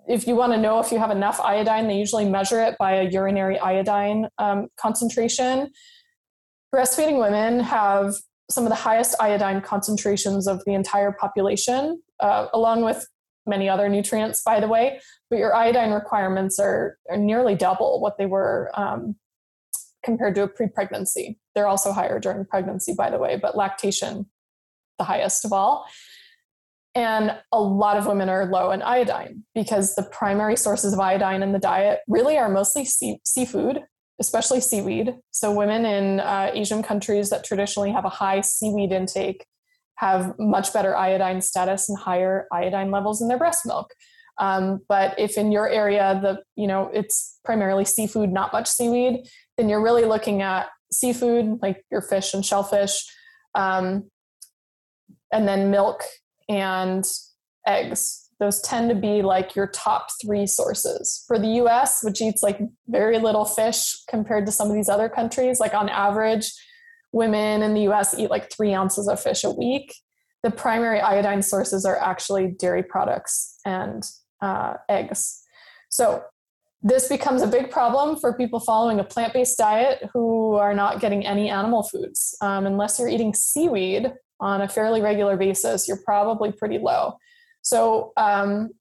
[0.07, 2.93] if you want to know if you have enough iodine, they usually measure it by
[2.93, 5.69] a urinary iodine um, concentration.
[6.73, 8.15] Breastfeeding women have
[8.51, 13.07] some of the highest iodine concentrations of the entire population, uh, along with
[13.47, 14.99] many other nutrients, by the way.
[15.29, 19.15] But your iodine requirements are, are nearly double what they were um,
[20.03, 21.39] compared to a pre pregnancy.
[21.55, 24.27] They're also higher during pregnancy, by the way, but lactation,
[24.97, 25.85] the highest of all.
[26.93, 31.41] And a lot of women are low in iodine because the primary sources of iodine
[31.41, 33.81] in the diet really are mostly sea- seafood
[34.21, 35.15] especially seaweed.
[35.31, 39.45] So, women in uh, Asian countries that traditionally have a high seaweed intake
[39.95, 43.93] have much better iodine status and higher iodine levels in their breast milk.
[44.37, 49.25] Um, but if in your area the you know it's primarily seafood, not much seaweed,
[49.57, 53.03] then you're really looking at seafood like your fish and shellfish,
[53.55, 54.09] um,
[55.33, 56.03] and then milk
[56.47, 57.03] and
[57.65, 61.23] eggs those tend to be like your top three sources.
[61.27, 65.07] For the US, which eats like very little fish compared to some of these other
[65.07, 66.51] countries, like on average,
[67.11, 69.93] women in the US eat like three ounces of fish a week.
[70.41, 74.03] The primary iodine sources are actually dairy products and
[74.41, 75.39] uh, eggs.
[75.89, 76.23] So
[76.81, 80.99] this becomes a big problem for people following a plant based diet who are not
[80.99, 82.35] getting any animal foods.
[82.41, 87.17] Um, unless you're eating seaweed on a fairly regular basis, you're probably pretty low.
[87.61, 88.71] So um,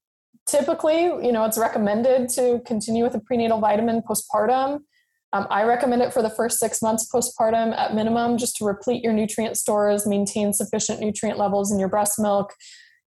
[0.47, 4.79] typically, you know, it's recommended to continue with a prenatal vitamin postpartum.
[5.33, 9.03] Um, I recommend it for the first six months postpartum at minimum, just to replete
[9.03, 12.53] your nutrient stores, maintain sufficient nutrient levels in your breast milk,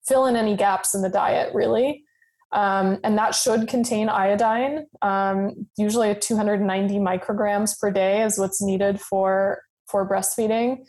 [0.07, 2.03] fill in any gaps in the diet, really.
[2.51, 4.85] Um, and that should contain iodine.
[5.01, 10.85] Um, usually, 290 micrograms per day is what's needed for for breastfeeding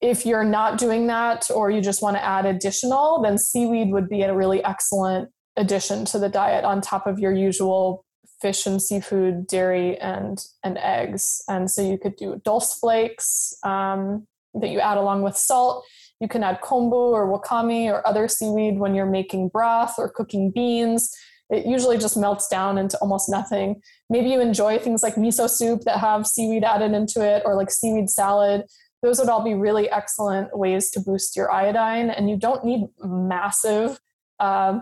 [0.00, 4.08] if you're not doing that or you just want to add additional, then seaweed would
[4.08, 8.04] be a really excellent addition to the diet on top of your usual
[8.40, 11.42] fish and seafood, dairy, and and eggs.
[11.48, 15.84] And so you could do dulse flakes um, that you add along with salt.
[16.20, 20.50] You can add kombu or wakame or other seaweed when you're making broth or cooking
[20.50, 21.14] beans.
[21.50, 23.82] It usually just melts down into almost nothing.
[24.08, 27.70] Maybe you enjoy things like miso soup that have seaweed added into it or like
[27.70, 28.64] seaweed salad
[29.02, 32.10] those would all be really excellent ways to boost your iodine.
[32.10, 33.98] And you don't need massive
[34.38, 34.80] uh,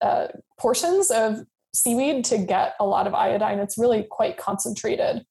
[0.00, 1.40] uh, portions of
[1.74, 3.58] seaweed to get a lot of iodine.
[3.58, 5.24] It's really quite concentrated.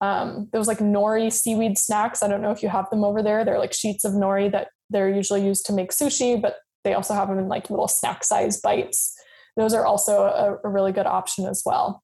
[0.00, 2.22] Um, those like nori seaweed snacks.
[2.22, 3.44] I don't know if you have them over there.
[3.44, 7.14] They're like sheets of nori that they're usually used to make sushi, but they also
[7.14, 9.14] have them in like little snack size bites.
[9.56, 12.02] Those are also a, a really good option as well.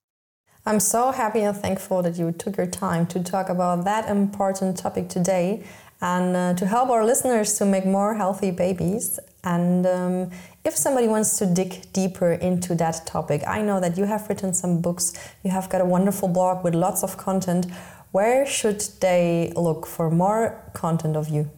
[0.65, 4.77] I'm so happy and thankful that you took your time to talk about that important
[4.77, 5.65] topic today
[6.01, 9.19] and uh, to help our listeners to make more healthy babies.
[9.43, 10.31] And um,
[10.65, 14.55] if somebody wants to dig deeper into that topic, I know that you have written
[14.55, 17.67] some books, you have got a wonderful blog with lots of content.
[18.13, 21.51] Where should they look for more content of you?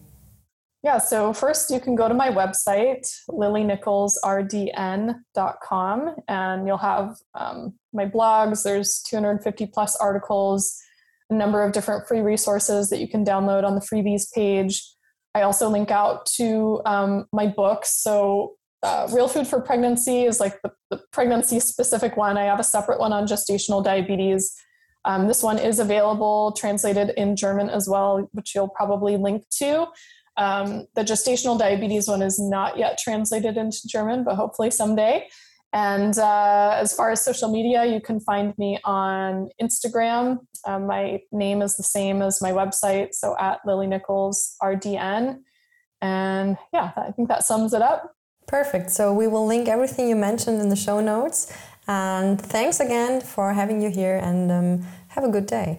[0.83, 8.07] Yeah, so first you can go to my website, lilynicholsrdn.com, and you'll have um, my
[8.07, 8.63] blogs.
[8.63, 10.81] There's 250 plus articles,
[11.31, 14.83] a number of different free resources that you can download on the freebies page.
[15.35, 18.01] I also link out to um, my books.
[18.01, 22.37] So, uh, Real Food for Pregnancy is like the, the, pregnancy specific one.
[22.37, 24.55] I have a separate one on gestational diabetes.
[25.07, 29.87] Um, this one is available, translated in German as well, which you'll probably link to.
[30.37, 35.29] Um, the gestational diabetes one is not yet translated into German, but hopefully someday.
[35.75, 40.39] And uh, as far as social media, you can find me on Instagram.
[40.65, 45.41] Um, my name is the same as my website, so at Lily Nichols RDN.
[46.01, 48.15] And yeah, I think that sums it up.
[48.47, 48.91] Perfect.
[48.91, 51.53] So we will link everything you mentioned in the show notes.
[51.89, 55.79] And thanks again for having you here and um, have a good day.